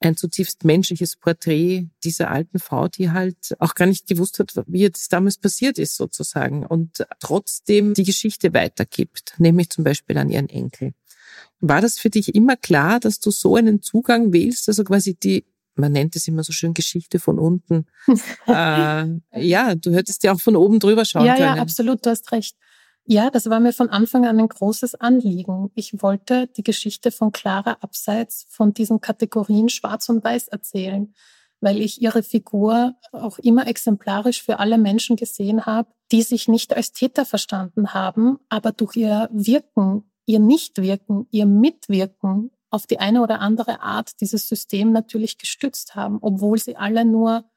ein 0.00 0.16
zutiefst 0.16 0.64
menschliches 0.64 1.16
Porträt 1.16 1.90
dieser 2.02 2.30
alten 2.30 2.58
Frau, 2.58 2.88
die 2.88 3.10
halt 3.10 3.54
auch 3.58 3.74
gar 3.74 3.84
nicht 3.84 4.06
gewusst 4.06 4.38
hat, 4.38 4.54
wie 4.66 4.86
es 4.86 5.08
damals 5.10 5.36
passiert 5.36 5.78
ist 5.78 5.94
sozusagen 5.94 6.64
und 6.64 7.06
trotzdem 7.18 7.92
die 7.92 8.04
Geschichte 8.04 8.54
weitergibt, 8.54 9.34
nämlich 9.36 9.68
zum 9.68 9.84
Beispiel 9.84 10.16
an 10.16 10.30
ihren 10.30 10.48
Enkel. 10.48 10.94
War 11.60 11.80
das 11.80 11.98
für 11.98 12.10
dich 12.10 12.34
immer 12.34 12.56
klar, 12.56 13.00
dass 13.00 13.20
du 13.20 13.30
so 13.30 13.56
einen 13.56 13.82
Zugang 13.82 14.32
wählst, 14.32 14.68
also 14.68 14.82
quasi 14.84 15.14
die, 15.14 15.44
man 15.74 15.92
nennt 15.92 16.16
es 16.16 16.26
immer 16.26 16.42
so 16.42 16.52
schön 16.52 16.74
Geschichte 16.74 17.18
von 17.18 17.38
unten. 17.38 17.86
äh, 18.46 19.06
ja, 19.36 19.74
du 19.74 19.92
hättest 19.92 20.22
ja 20.24 20.32
auch 20.32 20.40
von 20.40 20.56
oben 20.56 20.78
drüber 20.78 21.04
schauen 21.04 21.26
ja, 21.26 21.36
können. 21.36 21.56
Ja, 21.56 21.62
absolut, 21.62 22.04
du 22.04 22.10
hast 22.10 22.32
recht. 22.32 22.56
Ja, 23.04 23.30
das 23.30 23.48
war 23.50 23.60
mir 23.60 23.72
von 23.72 23.88
Anfang 23.88 24.26
an 24.26 24.38
ein 24.38 24.48
großes 24.48 24.94
Anliegen. 24.94 25.70
Ich 25.74 26.02
wollte 26.02 26.46
die 26.46 26.62
Geschichte 26.62 27.10
von 27.10 27.32
Clara 27.32 27.78
abseits 27.80 28.46
von 28.50 28.72
diesen 28.72 29.00
Kategorien 29.00 29.68
Schwarz 29.68 30.08
und 30.08 30.22
Weiß 30.22 30.48
erzählen, 30.48 31.12
weil 31.60 31.80
ich 31.80 32.00
ihre 32.00 32.22
Figur 32.22 32.94
auch 33.12 33.38
immer 33.38 33.66
exemplarisch 33.66 34.42
für 34.42 34.58
alle 34.58 34.78
Menschen 34.78 35.16
gesehen 35.16 35.66
habe, 35.66 35.88
die 36.12 36.22
sich 36.22 36.48
nicht 36.48 36.76
als 36.76 36.92
Täter 36.92 37.24
verstanden 37.24 37.94
haben, 37.94 38.38
aber 38.48 38.72
durch 38.72 38.96
ihr 38.96 39.28
Wirken 39.32 40.09
ihr 40.30 40.38
Nichtwirken, 40.38 41.26
ihr 41.32 41.44
Mitwirken 41.44 42.52
auf 42.70 42.86
die 42.86 43.00
eine 43.00 43.20
oder 43.20 43.40
andere 43.40 43.80
Art 43.80 44.20
dieses 44.20 44.48
System 44.48 44.92
natürlich 44.92 45.38
gestützt 45.38 45.96
haben, 45.96 46.18
obwohl 46.20 46.56
sie 46.56 46.76
alle 46.76 47.04
nur, 47.04 47.50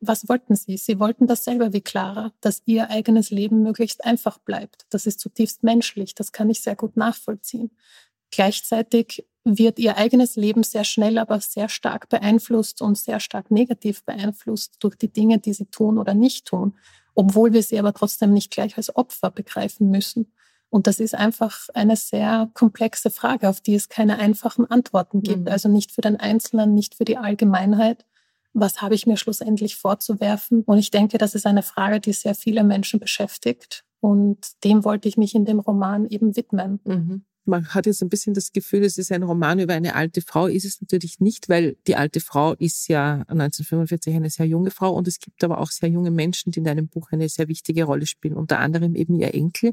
was 0.00 0.28
wollten 0.28 0.56
sie? 0.56 0.76
Sie 0.76 0.98
wollten 0.98 1.28
dasselbe 1.28 1.72
wie 1.72 1.82
Clara, 1.82 2.32
dass 2.40 2.62
ihr 2.66 2.90
eigenes 2.90 3.30
Leben 3.30 3.62
möglichst 3.62 4.04
einfach 4.04 4.38
bleibt. 4.38 4.86
Das 4.90 5.06
ist 5.06 5.20
zutiefst 5.20 5.62
menschlich, 5.62 6.16
das 6.16 6.32
kann 6.32 6.50
ich 6.50 6.62
sehr 6.62 6.74
gut 6.74 6.96
nachvollziehen. 6.96 7.70
Gleichzeitig 8.32 9.24
wird 9.44 9.78
ihr 9.78 9.96
eigenes 9.96 10.34
Leben 10.34 10.64
sehr 10.64 10.84
schnell, 10.84 11.16
aber 11.18 11.40
sehr 11.40 11.68
stark 11.68 12.08
beeinflusst 12.08 12.82
und 12.82 12.98
sehr 12.98 13.20
stark 13.20 13.52
negativ 13.52 14.02
beeinflusst 14.02 14.78
durch 14.80 14.96
die 14.96 15.12
Dinge, 15.12 15.38
die 15.38 15.52
sie 15.52 15.66
tun 15.66 15.96
oder 15.96 16.14
nicht 16.14 16.46
tun, 16.46 16.74
obwohl 17.14 17.52
wir 17.52 17.62
sie 17.62 17.78
aber 17.78 17.94
trotzdem 17.94 18.32
nicht 18.32 18.50
gleich 18.50 18.76
als 18.76 18.96
Opfer 18.96 19.30
begreifen 19.30 19.90
müssen. 19.90 20.32
Und 20.70 20.86
das 20.86 21.00
ist 21.00 21.14
einfach 21.14 21.68
eine 21.74 21.96
sehr 21.96 22.48
komplexe 22.54 23.10
Frage, 23.10 23.48
auf 23.48 23.60
die 23.60 23.74
es 23.74 23.88
keine 23.88 24.18
einfachen 24.18 24.70
Antworten 24.70 25.22
gibt. 25.22 25.42
Mhm. 25.42 25.48
Also 25.48 25.68
nicht 25.68 25.92
für 25.92 26.00
den 26.00 26.18
Einzelnen, 26.18 26.74
nicht 26.74 26.94
für 26.94 27.04
die 27.04 27.18
Allgemeinheit. 27.18 28.06
Was 28.52 28.80
habe 28.80 28.94
ich 28.94 29.06
mir 29.06 29.16
schlussendlich 29.16 29.76
vorzuwerfen? 29.76 30.62
Und 30.62 30.78
ich 30.78 30.90
denke, 30.90 31.18
das 31.18 31.34
ist 31.34 31.46
eine 31.46 31.62
Frage, 31.62 32.00
die 32.00 32.12
sehr 32.12 32.34
viele 32.34 32.64
Menschen 32.64 33.00
beschäftigt. 33.00 33.84
Und 34.00 34.64
dem 34.64 34.84
wollte 34.84 35.08
ich 35.08 35.16
mich 35.16 35.34
in 35.34 35.44
dem 35.44 35.58
Roman 35.58 36.06
eben 36.06 36.36
widmen. 36.36 36.80
Mhm 36.84 37.24
man 37.44 37.66
hat 37.68 37.86
jetzt 37.86 38.02
ein 38.02 38.08
bisschen 38.08 38.34
das 38.34 38.52
Gefühl, 38.52 38.84
es 38.84 38.98
ist 38.98 39.10
ein 39.12 39.22
Roman 39.22 39.58
über 39.58 39.74
eine 39.74 39.94
alte 39.94 40.20
Frau. 40.20 40.46
Ist 40.46 40.64
es 40.64 40.80
natürlich 40.80 41.20
nicht, 41.20 41.48
weil 41.48 41.76
die 41.86 41.96
alte 41.96 42.20
Frau 42.20 42.54
ist 42.54 42.88
ja 42.88 43.24
1945 43.28 44.14
eine 44.14 44.30
sehr 44.30 44.46
junge 44.46 44.70
Frau 44.70 44.92
und 44.92 45.08
es 45.08 45.18
gibt 45.18 45.42
aber 45.42 45.58
auch 45.58 45.70
sehr 45.70 45.88
junge 45.88 46.10
Menschen, 46.10 46.52
die 46.52 46.58
in 46.58 46.64
deinem 46.64 46.88
Buch 46.88 47.12
eine 47.12 47.28
sehr 47.28 47.48
wichtige 47.48 47.84
Rolle 47.84 48.06
spielen. 48.06 48.34
Unter 48.34 48.58
anderem 48.58 48.94
eben 48.94 49.18
ihr 49.18 49.34
Enkel, 49.34 49.72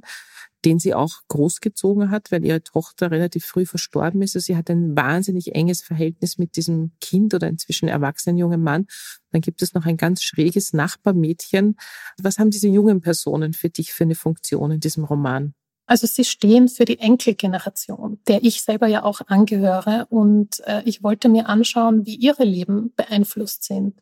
den 0.65 0.79
sie 0.79 0.93
auch 0.93 1.21
großgezogen 1.27 2.09
hat, 2.09 2.31
weil 2.31 2.43
ihre 2.43 2.63
Tochter 2.63 3.11
relativ 3.11 3.45
früh 3.45 3.65
verstorben 3.65 4.21
ist. 4.21 4.35
Also 4.35 4.45
sie 4.45 4.57
hat 4.57 4.69
ein 4.69 4.95
wahnsinnig 4.95 5.55
enges 5.55 5.81
Verhältnis 5.81 6.37
mit 6.37 6.55
diesem 6.55 6.91
Kind 6.99 7.33
oder 7.33 7.47
inzwischen 7.47 7.87
erwachsenen 7.87 8.37
jungen 8.37 8.63
Mann. 8.63 8.87
Dann 9.31 9.41
gibt 9.41 9.61
es 9.61 9.73
noch 9.73 9.85
ein 9.85 9.97
ganz 9.97 10.23
schräges 10.23 10.73
Nachbarmädchen. 10.73 11.75
Was 12.17 12.39
haben 12.39 12.49
diese 12.49 12.69
jungen 12.69 13.01
Personen 13.01 13.53
für 13.53 13.69
dich 13.69 13.93
für 13.93 14.05
eine 14.05 14.15
Funktion 14.15 14.71
in 14.71 14.79
diesem 14.79 15.03
Roman? 15.03 15.53
Also 15.87 16.05
sie 16.05 16.25
stehen 16.25 16.67
für 16.67 16.83
die 16.83 16.99
Enkelgeneration, 16.99 18.19
der 18.27 18.43
ich 18.43 18.61
selber 18.61 18.87
ja 18.87 19.03
auch 19.03 19.21
angehöre. 19.27 20.05
Und 20.09 20.59
äh, 20.67 20.83
ich 20.85 21.01
wollte 21.01 21.29
mir 21.29 21.47
anschauen, 21.47 22.05
wie 22.05 22.15
ihre 22.15 22.43
Leben 22.43 22.93
beeinflusst 22.95 23.63
sind. 23.63 24.01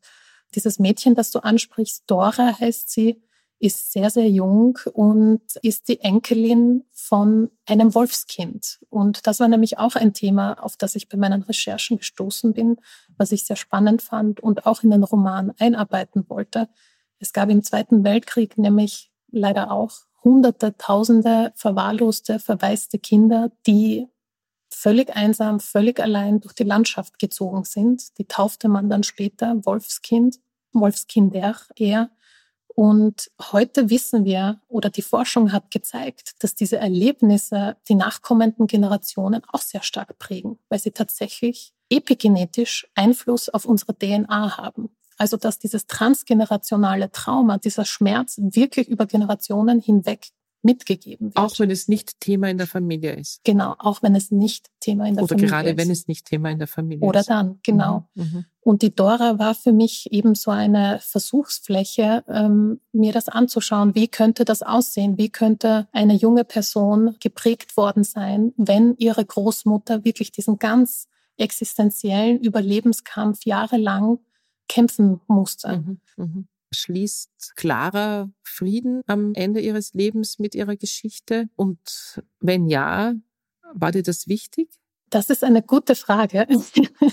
Dieses 0.56 0.80
Mädchen, 0.80 1.14
das 1.14 1.30
du 1.30 1.40
ansprichst, 1.40 2.04
Dora 2.08 2.60
heißt 2.60 2.90
sie, 2.90 3.22
ist 3.60 3.92
sehr, 3.94 4.10
sehr 4.10 4.30
jung 4.30 4.78
und 4.94 5.42
ist 5.62 5.88
die 5.88 6.02
Enkelin 6.02 6.84
von 6.92 7.52
einem 7.66 7.94
Wolfskind. 7.94 8.80
Und 8.90 9.28
das 9.28 9.40
war 9.40 9.48
nämlich 9.48 9.78
auch 9.78 9.96
ein 9.96 10.14
Thema, 10.14 10.54
auf 10.64 10.78
das 10.78 10.96
ich 10.96 11.08
bei 11.08 11.18
meinen 11.18 11.44
Recherchen 11.44 11.98
gestoßen 11.98 12.54
bin, 12.54 12.78
was 13.18 13.32
ich 13.32 13.46
sehr 13.46 13.56
spannend 13.56 14.02
fand 14.02 14.40
und 14.40 14.66
auch 14.66 14.84
in 14.84 14.92
den 14.92 15.04
Roman 15.04 15.54
einarbeiten 15.60 16.26
wollte. 16.30 16.68
Es 17.20 17.32
gab 17.32 17.50
im 17.50 17.64
Zweiten 17.64 18.04
Weltkrieg 18.04 18.58
nämlich 18.58 19.12
leider 19.32 19.72
auch 19.72 19.92
Hunderte, 20.26 20.76
Tausende 20.78 21.54
verwahrloste, 21.56 22.40
verwaiste 22.40 23.00
Kinder, 23.00 23.52
die 23.66 24.08
völlig 24.70 25.16
einsam, 25.16 25.60
völlig 25.62 26.02
allein 26.02 26.42
durch 26.42 26.54
die 26.54 26.64
Landschaft 26.64 27.20
gezogen 27.20 27.64
sind. 27.64 28.18
Die 28.18 28.26
taufte 28.26 28.68
man 28.68 28.90
dann 28.90 29.04
später 29.04 29.64
Wolfskind, 29.66 30.40
Wolfskinder 30.74 31.56
eher. 31.78 32.10
Und 32.68 33.32
heute 33.40 33.90
wissen 33.90 34.26
wir, 34.26 34.60
oder 34.68 34.90
die 34.90 35.02
Forschung 35.02 35.54
hat 35.54 35.72
gezeigt, 35.72 36.44
dass 36.44 36.56
diese 36.56 36.78
Erlebnisse 36.78 37.78
die 37.88 37.96
nachkommenden 37.96 38.68
Generationen 38.68 39.44
auch 39.48 39.62
sehr 39.62 39.82
stark 39.82 40.18
prägen, 40.20 40.60
weil 40.68 40.80
sie 40.80 40.92
tatsächlich 40.92 41.74
epigenetisch 41.90 42.88
Einfluss 42.96 43.48
auf 43.48 43.64
unsere 43.66 43.98
DNA 43.98 44.58
haben. 44.58 44.90
Also 45.18 45.38
dass 45.38 45.60
dieses 45.60 45.88
transgenerationale 45.88 47.12
Trauma, 47.12 47.58
dieser 47.58 47.86
Schmerz 47.86 48.38
wirklich 48.38 48.90
über 48.90 49.06
Generationen 49.06 49.80
hinweg 49.80 50.28
mitgegeben 50.66 51.28
wird. 51.28 51.38
Auch 51.38 51.58
wenn 51.60 51.70
es 51.70 51.88
nicht 51.88 52.20
Thema 52.20 52.50
in 52.50 52.58
der 52.58 52.68
Familie 52.68 53.14
ist. 53.14 53.42
Genau, 53.44 53.76
auch 53.78 54.02
wenn 54.02 54.16
es 54.16 54.32
nicht 54.32 54.68
Thema 54.80 55.08
in 55.08 55.14
der 55.14 55.24
Oder 55.24 55.36
Familie 55.36 55.46
ist. 55.46 55.52
Oder 55.54 55.64
gerade 55.64 55.78
wenn 55.78 55.92
es 55.92 56.08
nicht 56.08 56.26
Thema 56.26 56.50
in 56.50 56.58
der 56.58 56.68
Familie 56.68 57.08
Oder 57.08 57.20
ist. 57.20 57.28
Oder 57.28 57.36
dann, 57.36 57.60
genau. 57.64 58.10
Mhm, 58.16 58.24
mhm. 58.24 58.46
Und 58.62 58.82
die 58.82 58.94
Dora 58.94 59.38
war 59.38 59.54
für 59.54 59.72
mich 59.72 60.12
eben 60.12 60.34
so 60.34 60.50
eine 60.50 61.00
Versuchsfläche, 61.02 62.24
ähm, 62.28 62.82
mir 62.92 63.14
das 63.14 63.30
anzuschauen. 63.30 63.94
Wie 63.94 64.08
könnte 64.08 64.44
das 64.44 64.64
aussehen? 64.64 65.20
Wie 65.20 65.30
könnte 65.30 65.88
eine 65.92 66.16
junge 66.16 66.44
Person 66.44 67.16
geprägt 67.22 67.78
worden 67.78 68.04
sein, 68.04 68.52
wenn 68.58 68.96
ihre 68.98 69.24
Großmutter 69.24 70.04
wirklich 70.04 70.32
diesen 70.32 70.58
ganz 70.58 71.08
existenziellen 71.38 72.40
Überlebenskampf 72.40 73.46
jahrelang 73.46 74.18
kämpfen 74.68 75.22
musste. 75.28 75.78
Mhm, 75.78 76.00
mhm. 76.18 76.48
Schließt 76.74 77.56
Clara 77.56 78.30
Frieden 78.42 79.02
am 79.08 79.34
Ende 79.34 79.62
ihres 79.62 79.94
Lebens 79.94 80.40
mit 80.40 80.56
ihrer 80.56 80.76
Geschichte? 80.76 81.50
Und 81.56 82.22
wenn 82.40 82.68
ja, 82.68 83.14
war 83.74 83.92
dir 83.92 84.04
das 84.04 84.28
wichtig? 84.28 84.70
Das 85.10 85.30
ist 85.30 85.44
eine 85.44 85.62
gute 85.62 85.96
Frage. 85.96 86.48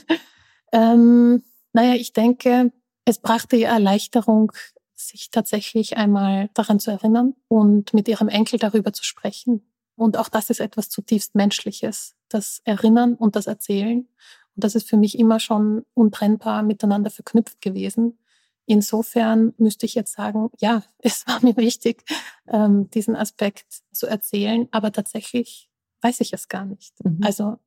ähm, 0.73 1.43
naja, 1.73 1.95
ich 1.95 2.13
denke, 2.13 2.73
es 3.05 3.19
brachte 3.19 3.57
ihr 3.57 3.69
Erleichterung, 3.69 4.53
sich 4.95 5.31
tatsächlich 5.31 5.97
einmal 5.97 6.51
daran 6.55 6.79
zu 6.79 6.91
erinnern 6.91 7.35
und 7.49 7.93
mit 7.93 8.09
ihrem 8.09 8.29
Enkel 8.29 8.59
darüber 8.59 8.93
zu 8.93 9.05
sprechen. 9.05 9.67
Und 9.97 10.17
auch 10.17 10.29
das 10.29 10.51
ist 10.51 10.61
etwas 10.61 10.89
zutiefst 10.89 11.35
Menschliches, 11.35 12.15
das 12.29 12.61
Erinnern 12.65 13.15
und 13.15 13.37
das 13.37 13.47
Erzählen. 13.47 14.09
Und 14.55 14.65
das 14.65 14.75
ist 14.75 14.89
für 14.89 14.97
mich 14.97 15.19
immer 15.19 15.41
schon 15.41 15.85
untrennbar 15.95 16.63
miteinander 16.63 17.11
verknüpft 17.11 17.61
gewesen. 17.61 18.19
Insofern 18.67 19.55
müsste 19.59 19.87
ich 19.87 19.95
jetzt 19.95 20.13
sagen, 20.13 20.51
ja, 20.59 20.83
es 20.99 21.27
war 21.27 21.43
mir 21.43 21.57
wichtig, 21.57 22.05
ähm, 22.49 22.91
diesen 22.91 23.17
Aspekt 23.17 23.83
zu 23.93 24.07
erzählen, 24.07 24.69
aber 24.71 24.93
tatsächlich 24.93 25.71
weiß 26.01 26.21
ich 26.21 26.33
es 26.33 26.49
gar 26.49 26.65
nicht. 26.65 26.93
Mhm. 27.05 27.21
Also 27.23 27.59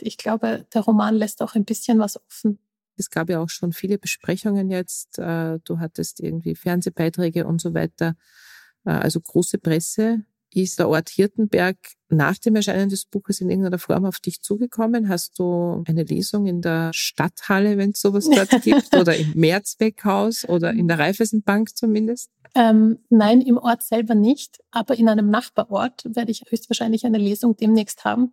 ich 0.00 0.16
glaube, 0.16 0.66
der 0.72 0.82
Roman 0.82 1.14
lässt 1.14 1.42
auch 1.42 1.54
ein 1.54 1.64
bisschen 1.64 1.98
was 1.98 2.16
offen. 2.16 2.58
Es 2.96 3.10
gab 3.10 3.30
ja 3.30 3.40
auch 3.40 3.48
schon 3.48 3.72
viele 3.72 3.98
Besprechungen 3.98 4.70
jetzt. 4.70 5.18
Äh, 5.18 5.58
du 5.64 5.78
hattest 5.78 6.20
irgendwie 6.20 6.54
Fernsehbeiträge 6.54 7.46
und 7.46 7.60
so 7.60 7.74
weiter. 7.74 8.16
Äh, 8.84 8.90
also 8.90 9.20
große 9.20 9.58
Presse 9.58 10.24
ist 10.52 10.78
der 10.78 10.88
Ort 10.88 11.08
Hirtenberg 11.10 11.76
nach 12.08 12.36
dem 12.38 12.56
Erscheinen 12.56 12.88
des 12.88 13.04
Buches 13.04 13.40
in 13.40 13.50
irgendeiner 13.50 13.78
Form 13.78 14.04
auf 14.04 14.18
dich 14.18 14.42
zugekommen? 14.42 15.08
Hast 15.08 15.38
du 15.38 15.84
eine 15.86 16.02
Lesung 16.02 16.46
in 16.46 16.60
der 16.60 16.90
Stadthalle, 16.92 17.78
wenn 17.78 17.90
es 17.90 18.00
sowas 18.00 18.28
dort 18.28 18.50
gibt, 18.62 18.94
oder 18.96 19.16
im 19.16 19.32
Mehrzweckhaus 19.34 20.48
oder 20.48 20.72
in 20.72 20.88
der 20.88 20.98
Raiffeisenbank 20.98 21.76
zumindest? 21.76 22.30
Ähm, 22.54 22.98
nein, 23.10 23.40
im 23.40 23.58
Ort 23.58 23.82
selber 23.82 24.16
nicht, 24.16 24.58
aber 24.72 24.98
in 24.98 25.08
einem 25.08 25.30
Nachbarort 25.30 26.04
werde 26.04 26.32
ich 26.32 26.42
höchstwahrscheinlich 26.48 27.06
eine 27.06 27.18
Lesung 27.18 27.56
demnächst 27.56 28.04
haben. 28.04 28.32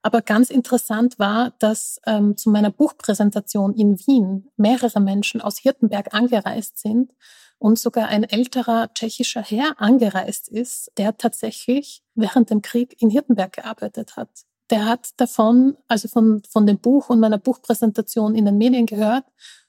Aber 0.00 0.22
ganz 0.22 0.48
interessant 0.48 1.18
war, 1.18 1.54
dass 1.58 2.00
ähm, 2.06 2.36
zu 2.36 2.50
meiner 2.50 2.70
Buchpräsentation 2.70 3.74
in 3.74 3.98
Wien 3.98 4.48
mehrere 4.56 5.00
Menschen 5.00 5.40
aus 5.40 5.58
Hirtenberg 5.58 6.14
angereist 6.14 6.78
sind 6.78 7.12
und 7.58 7.78
sogar 7.78 8.08
ein 8.08 8.24
älterer 8.24 8.92
tschechischer 8.94 9.42
Herr 9.42 9.80
angereist 9.80 10.48
ist, 10.48 10.92
der 10.96 11.16
tatsächlich 11.16 12.02
während 12.14 12.50
dem 12.50 12.62
Krieg 12.62 13.00
in 13.00 13.10
Hirtenberg 13.10 13.54
gearbeitet 13.54 14.16
hat. 14.16 14.30
Der 14.70 14.84
hat 14.84 15.10
davon, 15.16 15.76
also 15.88 16.08
von, 16.08 16.42
von 16.48 16.66
dem 16.66 16.78
Buch 16.78 17.08
und 17.08 17.20
meiner 17.20 17.38
Buchpräsentation 17.38 18.34
in 18.34 18.44
den 18.44 18.58
Medien 18.58 18.86
gehört 18.86 19.24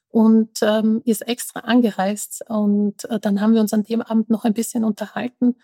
und 0.10 0.60
ähm, 0.62 1.02
ist 1.06 1.28
extra 1.28 1.62
angereist. 1.62 2.44
Und 2.48 3.06
äh, 3.06 3.20
dann 3.20 3.42
haben 3.42 3.54
wir 3.54 3.62
uns 3.62 3.74
an 3.74 3.84
dem 3.84 4.02
Abend 4.02 4.30
noch 4.30 4.46
ein 4.46 4.54
bisschen 4.54 4.84
unterhalten. 4.84 5.56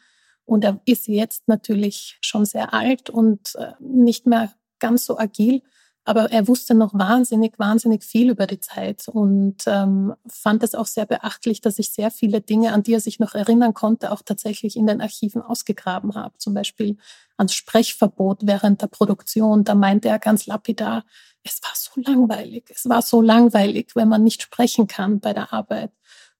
Und 0.46 0.64
er 0.64 0.80
ist 0.86 1.08
jetzt 1.08 1.48
natürlich 1.48 2.18
schon 2.22 2.46
sehr 2.46 2.74
alt 2.74 3.10
und 3.10 3.56
äh, 3.56 3.74
nicht 3.80 4.26
mehr 4.26 4.54
ganz 4.80 5.06
so 5.06 5.18
agil. 5.18 5.64
Aber 6.08 6.32
er 6.32 6.48
wusste 6.48 6.76
noch 6.76 6.94
wahnsinnig, 6.94 7.58
wahnsinnig 7.58 8.04
viel 8.04 8.30
über 8.30 8.46
die 8.46 8.60
Zeit 8.60 9.08
und 9.08 9.58
ähm, 9.66 10.14
fand 10.28 10.62
es 10.62 10.76
auch 10.76 10.86
sehr 10.86 11.08
beachtlich, 11.08 11.62
dass 11.62 11.80
ich 11.80 11.92
sehr 11.92 12.12
viele 12.12 12.42
Dinge, 12.42 12.74
an 12.74 12.84
die 12.84 12.94
er 12.94 13.00
sich 13.00 13.20
noch 13.20 13.34
erinnern 13.34 13.74
konnte, 13.74 14.12
auch 14.12 14.22
tatsächlich 14.24 14.78
in 14.78 14.86
den 14.86 15.02
Archiven 15.02 15.42
ausgegraben 15.42 16.14
habe. 16.14 16.38
Zum 16.38 16.54
Beispiel 16.54 16.98
ans 17.38 17.56
Sprechverbot 17.56 18.46
während 18.46 18.84
der 18.84 18.88
Produktion. 18.88 19.64
Da 19.64 19.74
meinte 19.74 20.08
er 20.08 20.20
ganz 20.20 20.46
lapidar, 20.46 21.06
es 21.44 21.62
war 21.64 21.72
so 21.74 22.00
langweilig. 22.02 22.66
Es 22.70 22.88
war 22.88 23.02
so 23.02 23.22
langweilig, 23.22 23.96
wenn 23.96 24.08
man 24.08 24.24
nicht 24.24 24.44
sprechen 24.44 24.88
kann 24.88 25.20
bei 25.20 25.34
der 25.34 25.54
Arbeit. 25.54 25.92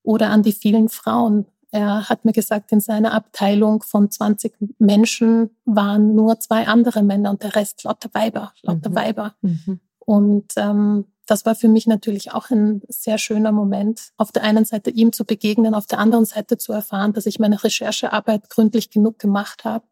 Oder 0.04 0.30
an 0.30 0.44
die 0.44 0.54
vielen 0.54 0.90
Frauen, 0.90 1.48
er 1.76 2.08
hat 2.08 2.24
mir 2.24 2.32
gesagt, 2.32 2.72
in 2.72 2.80
seiner 2.80 3.14
Abteilung 3.14 3.84
von 3.84 4.10
20 4.10 4.54
Menschen 4.80 5.50
waren 5.66 6.16
nur 6.16 6.40
zwei 6.40 6.68
andere 6.68 7.04
Männer 7.04 7.32
und 7.32 7.44
der 7.44 7.54
Rest 7.54 7.84
lauter 7.84 8.10
Weiber, 8.14 8.54
lauter 8.62 8.92
mhm. 8.92 8.96
Weiber. 8.96 9.36
Mhm. 9.42 9.82
Und 10.00 10.54
ähm, 10.56 11.06
das 11.26 11.46
war 11.46 11.54
für 11.54 11.68
mich 11.68 11.86
natürlich 11.86 12.32
auch 12.32 12.50
ein 12.50 12.82
sehr 12.88 13.18
schöner 13.18 13.52
Moment, 13.52 14.14
auf 14.16 14.32
der 14.32 14.44
einen 14.44 14.64
Seite 14.64 14.90
ihm 14.90 15.12
zu 15.12 15.26
begegnen, 15.26 15.76
auf 15.76 15.86
der 15.86 16.00
anderen 16.00 16.24
Seite 16.24 16.58
zu 16.58 16.72
erfahren, 16.72 17.12
dass 17.12 17.26
ich 17.26 17.40
meine 17.40 17.62
Recherchearbeit 17.62 18.50
gründlich 18.50 18.90
genug 18.90 19.20
gemacht 19.20 19.66
habe 19.66 19.86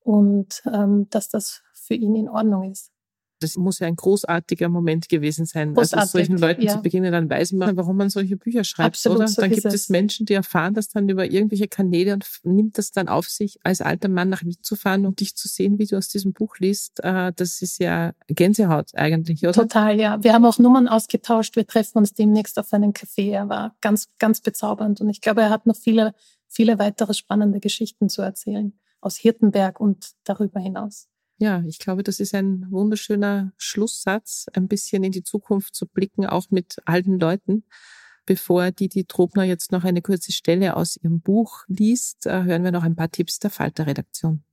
und 0.00 0.62
ähm, 0.66 1.06
dass 1.10 1.28
das 1.28 1.62
für 1.74 1.94
ihn 1.94 2.16
in 2.16 2.28
Ordnung 2.28 2.72
ist. 2.72 2.90
Das 3.40 3.56
muss 3.56 3.78
ja 3.78 3.86
ein 3.86 3.96
großartiger 3.96 4.68
Moment 4.68 5.08
gewesen 5.08 5.46
sein. 5.46 5.74
Großartig, 5.74 5.98
also 5.98 6.18
solchen 6.18 6.38
Leuten 6.38 6.62
ja. 6.62 6.76
zu 6.76 6.82
beginnen, 6.82 7.10
dann 7.12 7.28
weiß 7.28 7.52
man, 7.52 7.76
warum 7.76 7.96
man 7.96 8.10
solche 8.10 8.36
Bücher 8.36 8.64
schreibt, 8.64 8.96
Absolut, 8.96 9.18
oder? 9.18 9.28
so 9.28 9.40
dann 9.40 9.50
gibt 9.50 9.64
es. 9.64 9.74
es 9.74 9.88
Menschen, 9.88 10.26
die 10.26 10.34
erfahren 10.34 10.74
das 10.74 10.88
dann 10.88 11.08
über 11.08 11.30
irgendwelche 11.30 11.68
Kanäle 11.68 12.12
und 12.12 12.26
nimmt 12.44 12.78
das 12.78 12.92
dann 12.92 13.08
auf 13.08 13.28
sich, 13.28 13.58
als 13.64 13.80
alter 13.80 14.08
Mann 14.08 14.28
nach 14.28 14.42
Wien 14.42 14.56
zu 14.62 14.76
fahren 14.76 15.06
und 15.06 15.20
dich 15.20 15.36
zu 15.36 15.48
sehen, 15.48 15.78
wie 15.78 15.86
du 15.86 15.96
aus 15.96 16.08
diesem 16.08 16.32
Buch 16.32 16.58
liest. 16.58 17.02
Äh, 17.02 17.32
Das 17.34 17.62
ist 17.62 17.78
ja 17.80 18.12
Gänsehaut 18.28 18.94
eigentlich, 18.94 19.42
oder? 19.42 19.52
Total, 19.52 19.98
ja. 19.98 20.22
Wir 20.22 20.32
haben 20.32 20.44
auch 20.44 20.58
Nummern 20.58 20.88
ausgetauscht. 20.88 21.56
Wir 21.56 21.66
treffen 21.66 21.98
uns 21.98 22.14
demnächst 22.14 22.58
auf 22.58 22.72
einen 22.72 22.92
Café. 22.92 23.32
Er 23.32 23.48
war 23.48 23.74
ganz, 23.80 24.08
ganz 24.18 24.40
bezaubernd. 24.40 25.00
Und 25.00 25.08
ich 25.08 25.20
glaube, 25.20 25.42
er 25.42 25.50
hat 25.50 25.66
noch 25.66 25.76
viele, 25.76 26.14
viele 26.48 26.78
weitere 26.78 27.14
spannende 27.14 27.60
Geschichten 27.60 28.08
zu 28.08 28.22
erzählen. 28.22 28.72
Aus 29.00 29.16
Hirtenberg 29.16 29.80
und 29.80 30.12
darüber 30.24 30.60
hinaus. 30.60 31.09
Ja, 31.42 31.62
ich 31.66 31.78
glaube, 31.78 32.02
das 32.02 32.20
ist 32.20 32.34
ein 32.34 32.66
wunderschöner 32.70 33.52
Schlusssatz, 33.56 34.44
ein 34.52 34.68
bisschen 34.68 35.02
in 35.02 35.10
die 35.10 35.22
Zukunft 35.22 35.74
zu 35.74 35.86
blicken, 35.86 36.26
auch 36.26 36.50
mit 36.50 36.76
alten 36.84 37.18
Leuten. 37.18 37.64
Bevor 38.26 38.70
Didi 38.72 39.06
Trobner 39.06 39.44
jetzt 39.44 39.72
noch 39.72 39.84
eine 39.84 40.02
kurze 40.02 40.32
Stelle 40.32 40.76
aus 40.76 40.98
ihrem 41.02 41.22
Buch 41.22 41.64
liest, 41.66 42.26
äh, 42.26 42.42
hören 42.42 42.62
wir 42.62 42.72
noch 42.72 42.82
ein 42.82 42.94
paar 42.94 43.10
Tipps 43.10 43.38
der 43.38 43.48
Falter-Redaktion. 43.48 44.44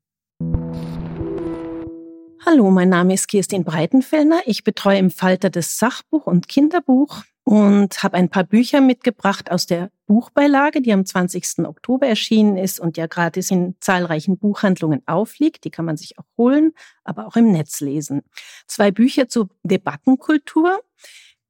Hallo, 2.45 2.71
mein 2.71 2.87
Name 2.87 3.15
ist 3.15 3.27
Kirstin 3.27 3.65
Breitenfellner. 3.65 4.39
Ich 4.45 4.63
betreue 4.63 4.99
im 4.99 5.11
Falter 5.11 5.49
das 5.49 5.77
Sachbuch 5.77 6.25
und 6.25 6.47
Kinderbuch 6.47 7.23
und 7.47 8.03
habe 8.03 8.17
ein 8.17 8.27
paar 8.27 8.43
Bücher 8.43 8.81
mitgebracht 8.81 9.51
aus 9.51 9.67
der 9.67 9.89
Buchbeilage, 10.05 10.81
die 10.81 10.91
am 10.91 11.05
20. 11.05 11.59
Oktober 11.59 12.05
erschienen 12.05 12.57
ist 12.57 12.77
und 12.77 12.97
ja 12.97 13.07
gratis 13.07 13.51
in 13.51 13.77
zahlreichen 13.79 14.37
Buchhandlungen 14.37 15.01
aufliegt. 15.05 15.63
Die 15.63 15.69
kann 15.69 15.85
man 15.85 15.95
sich 15.95 16.19
auch 16.19 16.25
holen, 16.37 16.73
aber 17.05 17.25
auch 17.25 17.37
im 17.37 17.53
Netz 17.53 17.79
lesen. 17.79 18.23
Zwei 18.67 18.91
Bücher 18.91 19.29
zur 19.29 19.47
Debattenkultur. 19.63 20.81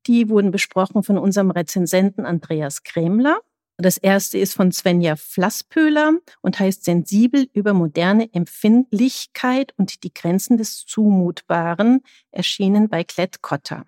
Die 0.06 0.30
wurden 0.30 0.52
besprochen 0.52 1.02
von 1.02 1.18
unserem 1.18 1.50
Rezensenten 1.50 2.28
Andreas 2.28 2.84
Kremler. 2.84 3.40
Das 3.78 3.98
erste 3.98 4.38
ist 4.38 4.54
von 4.54 4.72
Svenja 4.72 5.16
Flasspöhler 5.16 6.12
und 6.42 6.60
heißt 6.60 6.84
Sensibel 6.84 7.50
über 7.54 7.74
moderne 7.74 8.32
Empfindlichkeit 8.36 9.74
und 9.78 10.04
die 10.04 10.14
Grenzen 10.14 10.58
des 10.58 10.86
Zumutbaren, 10.86 12.02
erschienen 12.30 12.88
bei 12.88 13.04
Klett 13.04 13.42
Cotta. 13.42 13.84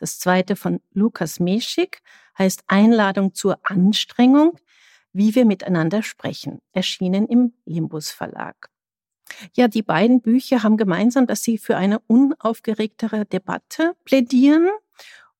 Das 0.00 0.18
zweite 0.18 0.56
von 0.56 0.80
Lukas 0.94 1.40
Meschik 1.40 2.00
heißt 2.38 2.64
Einladung 2.68 3.34
zur 3.34 3.58
Anstrengung, 3.62 4.58
wie 5.12 5.34
wir 5.34 5.44
miteinander 5.44 6.02
sprechen, 6.02 6.60
erschienen 6.72 7.26
im 7.26 7.52
Limbus 7.66 8.10
Verlag. 8.10 8.70
Ja, 9.54 9.68
die 9.68 9.82
beiden 9.82 10.22
Bücher 10.22 10.62
haben 10.62 10.78
gemeinsam, 10.78 11.26
dass 11.26 11.42
sie 11.42 11.58
für 11.58 11.76
eine 11.76 12.00
unaufgeregtere 12.06 13.26
Debatte 13.26 13.94
plädieren. 14.04 14.68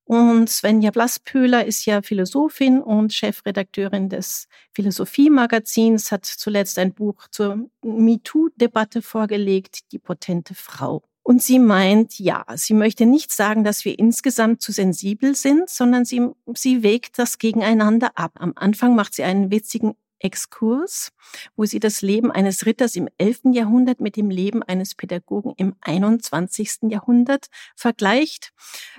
Und 0.05 0.51
Svenja 0.51 0.91
Blaspöhler 0.91 1.65
ist 1.65 1.87
ja 1.87 2.03
Philosophin 2.03 2.83
und 2.83 3.15
Chefredakteurin 3.15 4.11
des 4.11 4.47
Philosophie-Magazins, 4.73 6.13
hat 6.13 6.27
zuletzt 6.27 6.79
ein 6.79 6.93
Buch 6.93 7.29
zur 7.29 7.71
MeToo-Debatte 7.83 9.01
vorgelegt, 9.01 9.93
Die 9.93 9.99
potente 9.99 10.55
Frau. 10.55 11.03
Und 11.31 11.41
sie 11.41 11.61
meint, 11.61 12.19
ja, 12.19 12.45
sie 12.57 12.75
möchte 12.75 13.07
nicht 13.07 13.31
sagen, 13.31 13.63
dass 13.63 13.85
wir 13.85 13.97
insgesamt 13.97 14.63
zu 14.63 14.73
sensibel 14.73 15.37
sind, 15.37 15.71
sondern 15.71 16.05
sie, 16.05 16.29
sie 16.57 16.83
wägt 16.83 17.21
das 17.21 17.39
gegeneinander 17.39 18.11
ab. 18.17 18.33
Am 18.35 18.53
Anfang 18.57 18.97
macht 18.97 19.15
sie 19.15 19.23
einen 19.23 19.53
witzigen 19.53 19.95
Exkurs, 20.19 21.13
wo 21.55 21.67
sie 21.67 21.79
das 21.79 22.03
Leben 22.03 22.33
eines 22.33 22.67
Ritters 22.67 22.97
im 22.97 23.09
11. 23.19 23.43
Jahrhundert 23.53 24.01
mit 24.01 24.17
dem 24.17 24.29
Leben 24.29 24.65
eines 24.65 24.97
Pädagogen 24.97 25.55
im 25.57 25.77
21. 25.83 26.91
Jahrhundert 26.91 27.47
vergleicht. 27.77 28.53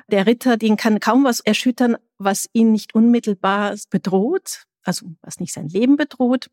Der 0.08 0.26
Ritter, 0.26 0.56
den 0.56 0.78
kann 0.78 1.02
kaum 1.02 1.26
was 1.26 1.42
erschüttern, 1.42 1.98
was 2.18 2.48
ihn 2.54 2.72
nicht 2.72 2.96
unmittelbar 2.96 3.76
bedroht, 3.90 4.68
also 4.84 5.08
was 5.22 5.40
nicht 5.40 5.54
sein 5.54 5.68
Leben 5.68 5.96
bedroht. 5.96 6.50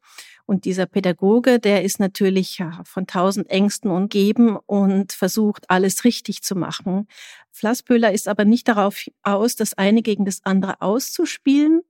Und 0.47 0.65
dieser 0.65 0.87
Pädagoge, 0.87 1.59
der 1.59 1.83
ist 1.83 2.01
natürlich 2.01 2.63
von 2.85 3.07
tausend 3.07 3.51
Ängsten 3.51 3.91
umgeben 3.91 4.57
und 4.67 5.13
versucht, 5.13 5.69
alles 5.71 6.05
richtig 6.05 6.43
zu 6.43 6.55
machen. 6.55 7.09
Flassböhler 7.51 8.13
ist 8.13 8.29
aber 8.29 8.45
nicht 8.45 8.69
darauf 8.69 9.05
aus, 9.23 9.57
das 9.57 9.75
eine 9.75 10.03
gegen 10.03 10.25
das 10.25 10.41
andere 10.45 10.81
auszuspielen, 10.81 11.83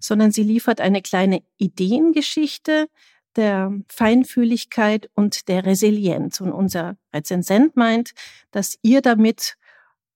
sondern 0.00 0.32
sie 0.32 0.42
liefert 0.42 0.80
eine 0.80 1.02
kleine 1.02 1.42
Ideengeschichte 1.58 2.88
der 3.36 3.70
Feinfühligkeit 3.88 5.10
und 5.14 5.48
der 5.48 5.66
Resilienz. 5.66 6.40
Und 6.40 6.52
unser 6.52 6.96
Rezensent 7.12 7.76
meint, 7.76 8.12
dass 8.50 8.78
ihr 8.82 9.02
damit 9.02 9.56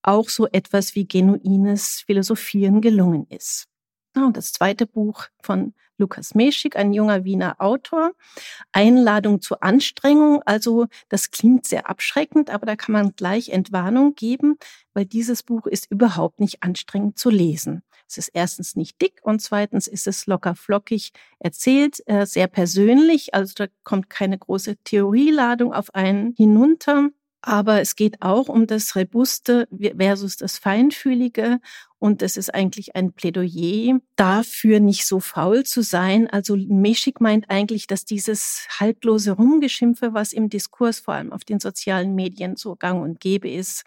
auch 0.01 0.29
so 0.29 0.47
etwas 0.47 0.95
wie 0.95 1.07
genuines 1.07 2.03
Philosophieren 2.05 2.81
gelungen 2.81 3.27
ist. 3.29 3.67
Ja, 4.15 4.25
und 4.25 4.35
das 4.35 4.51
zweite 4.51 4.85
Buch 4.85 5.27
von 5.41 5.73
Lukas 5.97 6.35
Meschik, 6.35 6.75
ein 6.75 6.93
junger 6.93 7.23
Wiener 7.23 7.55
Autor. 7.59 8.11
Einladung 8.73 9.39
zur 9.39 9.63
Anstrengung. 9.63 10.41
Also 10.45 10.87
das 11.09 11.31
klingt 11.31 11.65
sehr 11.65 11.89
abschreckend, 11.89 12.49
aber 12.49 12.65
da 12.65 12.75
kann 12.75 12.93
man 12.93 13.15
gleich 13.15 13.49
Entwarnung 13.49 14.15
geben, 14.15 14.57
weil 14.93 15.05
dieses 15.05 15.43
Buch 15.43 15.67
ist 15.67 15.89
überhaupt 15.91 16.39
nicht 16.39 16.63
anstrengend 16.63 17.17
zu 17.17 17.29
lesen. 17.29 17.83
Es 18.07 18.17
ist 18.17 18.29
erstens 18.33 18.75
nicht 18.75 19.01
dick 19.01 19.21
und 19.23 19.41
zweitens 19.41 19.87
ist 19.87 20.07
es 20.07 20.25
locker 20.25 20.55
flockig 20.55 21.13
erzählt, 21.39 22.01
äh, 22.07 22.25
sehr 22.25 22.47
persönlich. 22.47 23.33
Also 23.33 23.53
da 23.55 23.67
kommt 23.83 24.09
keine 24.09 24.37
große 24.37 24.75
Theorieladung 24.83 25.73
auf 25.73 25.95
einen 25.95 26.33
hinunter. 26.35 27.09
Aber 27.41 27.81
es 27.81 27.95
geht 27.95 28.21
auch 28.21 28.49
um 28.49 28.67
das 28.67 28.95
Robuste 28.95 29.67
versus 29.97 30.37
das 30.37 30.59
Feinfühlige. 30.59 31.59
Und 31.97 32.21
es 32.21 32.37
ist 32.37 32.53
eigentlich 32.53 32.95
ein 32.95 33.13
Plädoyer 33.13 33.99
dafür, 34.15 34.79
nicht 34.79 35.05
so 35.05 35.19
faul 35.19 35.63
zu 35.63 35.81
sein. 35.81 36.29
Also 36.29 36.55
Meschik 36.55 37.19
meint 37.19 37.49
eigentlich, 37.49 37.87
dass 37.87 38.05
dieses 38.05 38.67
haltlose 38.79 39.31
Rumgeschimpfe, 39.31 40.13
was 40.13 40.33
im 40.33 40.49
Diskurs 40.49 40.99
vor 40.99 41.15
allem 41.15 41.33
auf 41.33 41.43
den 41.43 41.59
sozialen 41.59 42.13
Medien 42.13 42.55
so 42.55 42.75
gang 42.75 43.01
und 43.01 43.19
gäbe 43.19 43.49
ist, 43.49 43.85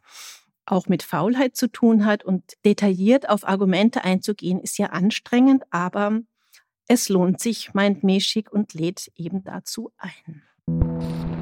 auch 0.66 0.86
mit 0.86 1.02
Faulheit 1.02 1.56
zu 1.56 1.68
tun 1.68 2.04
hat. 2.04 2.24
Und 2.24 2.42
detailliert 2.64 3.28
auf 3.28 3.46
Argumente 3.46 4.04
einzugehen, 4.04 4.60
ist 4.60 4.78
ja 4.78 4.86
anstrengend, 4.86 5.64
aber 5.70 6.20
es 6.88 7.08
lohnt 7.08 7.40
sich, 7.40 7.72
meint 7.72 8.04
Meschik 8.04 8.52
und 8.52 8.74
lädt 8.74 9.10
eben 9.16 9.42
dazu 9.44 9.90
ein. 9.96 11.33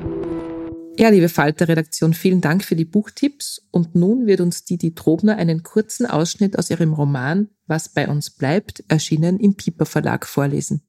Ja, 0.99 1.09
liebe 1.09 1.31
Falter-Redaktion, 1.31 2.13
vielen 2.13 2.43
Dank 2.43 2.63
für 2.65 2.77
die 2.77 2.85
Buchtipps. 2.85 3.67
Und 3.71 3.95
nun 3.95 4.27
wird 4.27 4.41
uns 4.43 4.65
Didi 4.65 4.95
Trobner 4.95 5.37
einen 5.37 5.63
kurzen 5.63 6.05
Ausschnitt 6.05 6.59
aus 6.59 6.69
ihrem 6.69 6.93
Roman 6.93 7.49
Was 7.67 7.89
bei 7.89 8.09
uns 8.09 8.29
bleibt, 8.29 8.85
erschienen 8.89 9.41
im 9.41 9.57
Piper 9.57 9.87
Verlag 9.87 10.27
vorlesen. 10.27 10.83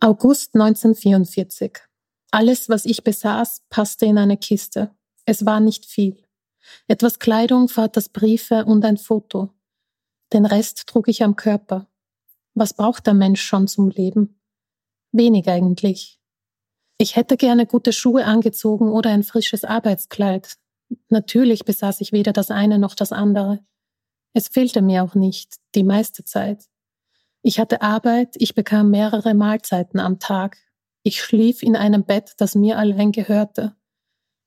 August 0.00 0.54
1944. 0.54 1.78
Alles, 2.32 2.68
was 2.68 2.84
ich 2.84 3.04
besaß, 3.04 3.62
passte 3.70 4.06
in 4.06 4.18
eine 4.18 4.36
Kiste. 4.36 4.90
Es 5.24 5.46
war 5.46 5.60
nicht 5.60 5.86
viel. 5.86 6.24
Etwas 6.88 7.20
Kleidung, 7.20 7.68
Vaters 7.68 8.08
Briefe 8.08 8.64
und 8.64 8.84
ein 8.84 8.96
Foto. 8.96 9.50
Den 10.32 10.44
Rest 10.44 10.88
trug 10.88 11.06
ich 11.06 11.22
am 11.22 11.36
Körper. 11.36 11.88
Was 12.54 12.74
braucht 12.74 13.06
der 13.06 13.14
Mensch 13.14 13.42
schon 13.42 13.68
zum 13.68 13.90
Leben? 13.90 14.40
Wenig 15.12 15.48
eigentlich. 15.48 16.21
Ich 17.02 17.16
hätte 17.16 17.36
gerne 17.36 17.66
gute 17.66 17.92
Schuhe 17.92 18.26
angezogen 18.26 18.88
oder 18.88 19.10
ein 19.10 19.24
frisches 19.24 19.64
Arbeitskleid. 19.64 20.56
Natürlich 21.08 21.64
besaß 21.64 22.00
ich 22.00 22.12
weder 22.12 22.32
das 22.32 22.52
eine 22.52 22.78
noch 22.78 22.94
das 22.94 23.10
andere. 23.10 23.58
Es 24.34 24.46
fehlte 24.46 24.82
mir 24.82 25.02
auch 25.02 25.16
nicht, 25.16 25.56
die 25.74 25.82
meiste 25.82 26.24
Zeit. 26.24 26.66
Ich 27.42 27.58
hatte 27.58 27.82
Arbeit, 27.82 28.36
ich 28.38 28.54
bekam 28.54 28.90
mehrere 28.90 29.34
Mahlzeiten 29.34 29.98
am 29.98 30.20
Tag. 30.20 30.58
Ich 31.02 31.20
schlief 31.20 31.64
in 31.64 31.74
einem 31.74 32.04
Bett, 32.04 32.34
das 32.36 32.54
mir 32.54 32.78
allein 32.78 33.10
gehörte. 33.10 33.74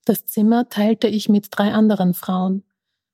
Das 0.06 0.24
Zimmer 0.24 0.70
teilte 0.70 1.08
ich 1.08 1.28
mit 1.28 1.48
drei 1.50 1.74
anderen 1.74 2.14
Frauen. 2.14 2.64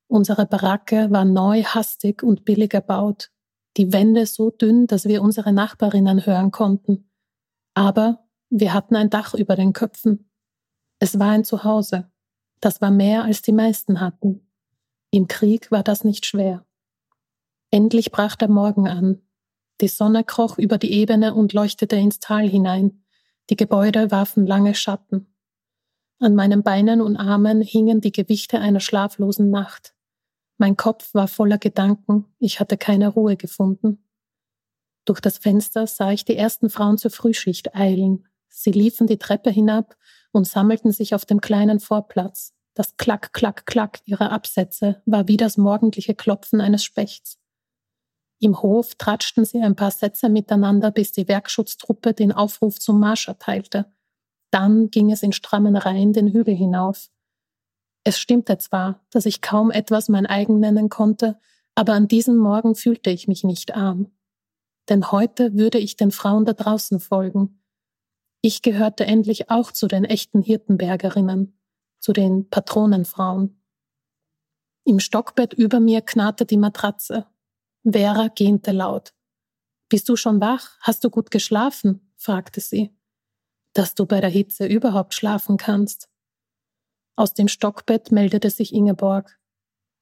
Unsere 0.07 0.47
Baracke 0.47 1.11
war 1.11 1.25
neu, 1.25 1.65
hastig 1.65 2.23
und 2.23 2.45
billig 2.45 2.75
erbaut. 2.75 3.33
Die 3.77 3.93
Wände 3.93 4.25
so 4.27 4.51
dünn, 4.51 4.87
dass 4.87 5.07
wir 5.07 5.21
unsere 5.21 5.53
Nachbarinnen 5.53 6.27
hören 6.27 6.53
konnten. 6.53 7.11
Aber 7.75 8.22
wir 8.55 8.75
hatten 8.75 8.97
ein 8.97 9.09
Dach 9.09 9.33
über 9.33 9.57
den 9.57 9.73
Köpfen. 9.73 10.31
Es 10.99 11.19
war 11.19 11.31
ein 11.31 11.43
Zuhause. 11.43 12.11
Das 12.61 12.83
war 12.83 12.91
mehr, 12.91 13.25
als 13.25 13.41
die 13.41 13.53
meisten 13.53 13.99
hatten. 13.99 14.47
Im 15.11 15.27
Krieg 15.27 15.71
war 15.71 15.83
das 15.83 16.05
nicht 16.05 16.27
schwer. 16.27 16.67
Endlich 17.71 18.13
brach 18.13 18.37
der 18.37 18.51
Morgen 18.51 18.87
an. 18.87 19.23
Die 19.81 19.89
Sonne 19.89 20.23
kroch 20.23 20.59
über 20.59 20.77
die 20.77 20.93
Ebene 20.93 21.35
und 21.35 21.55
leuchtete 21.55 21.97
ins 21.97 22.21
Tal 22.21 22.47
hinein. 22.47 23.03
Die 23.49 23.57
Gebäude 23.57 24.11
warfen 24.11 24.47
lange 24.47 24.75
Schatten. 24.75 25.35
An 26.19 26.35
meinen 26.35 26.63
Beinen 26.63 27.01
und 27.01 27.17
Armen 27.17 27.63
hingen 27.63 28.03
die 28.03 28.13
Gewichte 28.13 28.61
einer 28.61 28.81
schlaflosen 28.81 29.49
Nacht. 29.49 29.95
Mein 30.59 30.77
Kopf 30.77 31.15
war 31.15 31.27
voller 31.27 31.59
Gedanken, 31.59 32.27
ich 32.39 32.61
hatte 32.61 32.77
keine 32.77 33.09
Ruhe 33.09 33.37
gefunden. 33.37 34.05
Durch 35.07 35.21
das 35.21 35.39
Fenster 35.39 35.87
sah 35.87 36.13
ich 36.13 36.27
die 36.27 36.37
ersten 36.37 36.69
Frauen 36.69 36.99
zur 36.99 37.11
Frühschicht 37.11 37.75
eilen. 37.75 38.29
Sie 38.55 38.71
liefen 38.71 39.07
die 39.07 39.19
Treppe 39.19 39.51
hinab 39.51 39.97
und 40.31 40.47
sammelten 40.47 40.93
sich 40.93 41.15
auf 41.15 41.25
dem 41.25 41.41
kleinen 41.41 41.81
Vorplatz. 41.81 42.55
Das 42.75 42.97
Klack, 42.97 43.33
Klack, 43.33 43.67
Klack 43.67 44.01
ihrer 44.05 44.31
Absätze 44.31 45.03
war 45.07 45.27
wie 45.27 45.37
das 45.37 45.57
morgendliche 45.57 46.15
Klopfen 46.15 46.61
eines 46.61 46.85
Spechts. 46.85 47.39
Im 48.39 48.61
Hof 48.61 48.95
tratschten 48.97 49.45
sie 49.45 49.61
ein 49.61 49.77
paar 49.77 49.91
Sätze 49.91 50.29
miteinander, 50.29 50.91
bis 50.91 51.13
die 51.13 51.29
Werkschutztruppe 51.29 52.13
den 52.13 52.33
Aufruf 52.33 52.79
zum 52.79 53.01
Marsch 53.01 53.29
erteilte. 53.29 53.93
Dann 54.51 54.91
ging 54.91 55.11
es 55.11 55.23
in 55.23 55.33
strammen 55.33 55.77
Reihen 55.77 56.13
den 56.13 56.29
Hügel 56.29 56.55
hinauf. 56.55 57.09
Es 58.05 58.19
stimmte 58.19 58.59
zwar, 58.59 59.01
dass 59.11 59.27
ich 59.27 59.41
kaum 59.41 59.71
etwas 59.71 60.09
mein 60.09 60.27
eigen 60.27 60.61
nennen 60.61 60.89
konnte, 60.89 61.39
aber 61.75 61.95
an 61.95 62.09
diesem 62.09 62.37
Morgen 62.37 62.75
fühlte 62.75 63.11
ich 63.11 63.29
mich 63.29 63.45
nicht 63.45 63.75
arm. 63.75 64.11
Denn 64.89 65.11
heute 65.11 65.55
würde 65.55 65.79
ich 65.79 65.97
den 65.97 66.11
Frauen 66.11 66.45
da 66.45 66.53
draußen 66.53 67.01
folgen. 67.01 67.62
Ich 68.45 68.61
gehörte 68.61 69.07
endlich 69.07 69.51
auch 69.51 69.71
zu 69.71 69.87
den 69.87 70.05
echten 70.05 70.43
Hirtenbergerinnen, 70.43 71.57
zu 72.01 72.13
den 72.13 72.51
Patronenfrauen. 72.51 73.63
Im 74.85 74.99
Stockbett 74.99 75.53
über 75.53 75.79
mir 75.79 76.01
knarrte 76.01 76.45
die 76.45 76.57
Matratze. 76.57 77.27
Vera 77.85 78.27
gähnte 78.27 78.73
laut. 78.73 79.15
Bist 79.89 80.09
du 80.09 80.17
schon 80.17 80.41
wach? 80.41 80.77
Hast 80.81 81.05
du 81.05 81.11
gut 81.11 81.31
geschlafen? 81.31 82.13
fragte 82.17 82.61
sie. 82.61 82.91
Dass 83.75 83.95
du 83.95 84.07
bei 84.07 84.21
der 84.21 84.31
Hitze 84.31 84.67
überhaupt 84.67 85.15
schlafen 85.15 85.57
kannst. 85.57 86.09
Aus 87.15 87.35
dem 87.35 87.47
Stockbett 87.47 88.11
meldete 88.11 88.51
sich 88.51 88.75
Ingeborg. 88.75 89.39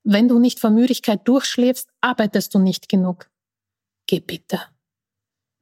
Wenn 0.02 0.28
du 0.28 0.38
nicht 0.38 0.60
vor 0.60 0.70
Müdigkeit 0.70 1.28
durchschläfst, 1.28 1.90
arbeitest 2.00 2.54
du 2.54 2.58
nicht 2.58 2.88
genug. 2.88 3.30
Geh 4.06 4.20
bitte. 4.20 4.60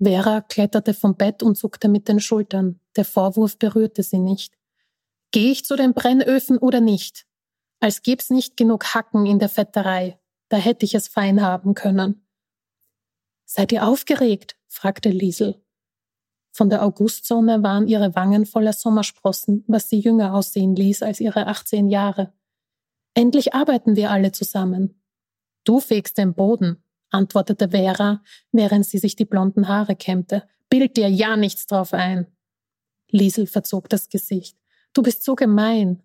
Vera 0.00 0.40
kletterte 0.42 0.94
vom 0.94 1.16
Bett 1.16 1.42
und 1.42 1.56
zuckte 1.56 1.88
mit 1.88 2.08
den 2.08 2.20
Schultern. 2.20 2.80
Der 2.96 3.04
Vorwurf 3.04 3.58
berührte 3.58 4.02
sie 4.02 4.18
nicht. 4.18 4.56
Geh 5.32 5.50
ich 5.50 5.64
zu 5.64 5.76
den 5.76 5.92
Brennöfen 5.92 6.58
oder 6.58 6.80
nicht? 6.80 7.26
Als 7.80 8.02
gäb's 8.02 8.30
nicht 8.30 8.56
genug 8.56 8.94
Hacken 8.94 9.26
in 9.26 9.38
der 9.38 9.48
Fetterei. 9.48 10.18
Da 10.48 10.56
hätte 10.56 10.84
ich 10.84 10.94
es 10.94 11.08
fein 11.08 11.42
haben 11.42 11.74
können. 11.74 12.26
Seid 13.44 13.72
ihr 13.72 13.86
aufgeregt? 13.86 14.56
fragte 14.68 15.10
Liesel. 15.10 15.62
Von 16.52 16.70
der 16.70 16.82
Augustsonne 16.82 17.62
waren 17.62 17.86
ihre 17.86 18.14
Wangen 18.14 18.46
voller 18.46 18.72
Sommersprossen, 18.72 19.64
was 19.66 19.88
sie 19.88 20.00
jünger 20.00 20.34
aussehen 20.34 20.74
ließ 20.74 21.02
als 21.02 21.20
ihre 21.20 21.46
18 21.46 21.88
Jahre. 21.88 22.32
Endlich 23.14 23.54
arbeiten 23.54 23.96
wir 23.96 24.10
alle 24.10 24.32
zusammen. 24.32 25.02
Du 25.64 25.80
fegst 25.80 26.18
den 26.18 26.34
Boden, 26.34 26.82
antwortete 27.10 27.70
Vera, 27.70 28.22
während 28.52 28.86
sie 28.86 28.98
sich 28.98 29.16
die 29.16 29.24
blonden 29.24 29.68
Haare 29.68 29.96
kämmte. 29.96 30.48
Bild 30.68 30.96
dir 30.96 31.08
ja 31.08 31.36
nichts 31.36 31.66
drauf 31.66 31.94
ein. 31.94 32.26
Liesel 33.10 33.46
verzog 33.46 33.88
das 33.88 34.08
Gesicht. 34.08 34.58
Du 34.92 35.02
bist 35.02 35.24
so 35.24 35.34
gemein. 35.34 36.02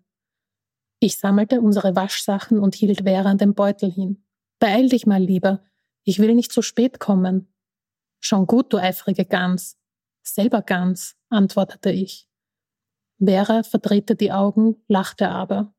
Ich 1.00 1.18
sammelte 1.18 1.60
unsere 1.60 1.96
Waschsachen 1.96 2.58
und 2.58 2.74
hielt 2.74 3.02
Vera 3.02 3.34
den 3.34 3.54
Beutel 3.54 3.90
hin. 3.90 4.24
Beeil 4.58 4.88
dich 4.88 5.06
mal 5.06 5.22
lieber. 5.22 5.62
Ich 6.04 6.18
will 6.18 6.34
nicht 6.34 6.52
zu 6.52 6.62
spät 6.62 7.00
kommen. 7.00 7.52
Schon 8.20 8.46
gut, 8.46 8.72
du 8.72 8.78
eifrige 8.78 9.26
Gans. 9.26 9.78
Selber 10.22 10.62
Gans, 10.62 11.16
antwortete 11.28 11.90
ich. 11.90 12.26
Vera 13.22 13.62
verdrehte 13.62 14.16
die 14.16 14.32
Augen, 14.32 14.82
lachte 14.88 15.28
aber. 15.28 15.74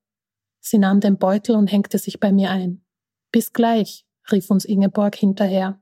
Sie 0.60 0.78
nahm 0.78 1.00
den 1.00 1.18
Beutel 1.18 1.56
und 1.56 1.72
hängte 1.72 1.98
sich 1.98 2.20
bei 2.20 2.32
mir 2.32 2.52
ein. 2.52 2.86
Bis 3.32 3.54
gleich, 3.54 4.05
rief 4.32 4.50
uns 4.50 4.66
Ingeborg 4.66 5.16
hinterher. 5.16 5.80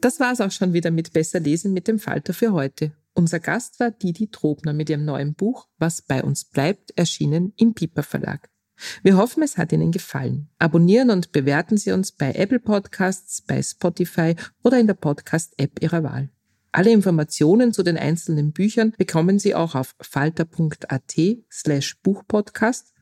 Das 0.00 0.20
war's 0.20 0.40
auch 0.40 0.52
schon 0.52 0.72
wieder 0.72 0.90
mit 0.90 1.12
Besser 1.12 1.40
lesen 1.40 1.72
mit 1.72 1.88
dem 1.88 1.98
Falter 1.98 2.32
für 2.32 2.52
heute. 2.52 2.92
Unser 3.14 3.40
Gast 3.40 3.80
war 3.80 3.90
Didi 3.90 4.28
Trobner 4.28 4.72
mit 4.72 4.90
ihrem 4.90 5.04
neuen 5.04 5.34
Buch 5.34 5.66
Was 5.78 6.02
bei 6.02 6.22
uns 6.22 6.44
bleibt, 6.44 6.96
erschienen 6.96 7.52
im 7.56 7.74
Piper 7.74 8.04
Verlag. 8.04 8.48
Wir 9.02 9.16
hoffen, 9.16 9.42
es 9.42 9.58
hat 9.58 9.72
Ihnen 9.72 9.90
gefallen. 9.90 10.48
Abonnieren 10.60 11.10
und 11.10 11.32
bewerten 11.32 11.76
Sie 11.76 11.90
uns 11.90 12.12
bei 12.12 12.32
Apple 12.32 12.60
Podcasts, 12.60 13.42
bei 13.42 13.60
Spotify 13.60 14.36
oder 14.62 14.78
in 14.78 14.86
der 14.86 14.94
Podcast-App 14.94 15.82
Ihrer 15.82 16.04
Wahl. 16.04 16.30
Alle 16.70 16.92
Informationen 16.92 17.72
zu 17.72 17.82
den 17.82 17.96
einzelnen 17.96 18.52
Büchern 18.52 18.92
bekommen 18.96 19.40
Sie 19.40 19.54
auch 19.54 19.74
auf 19.74 19.96
falter.at 20.00 21.16
slash 21.50 22.00
Buchpodcast 22.02 22.94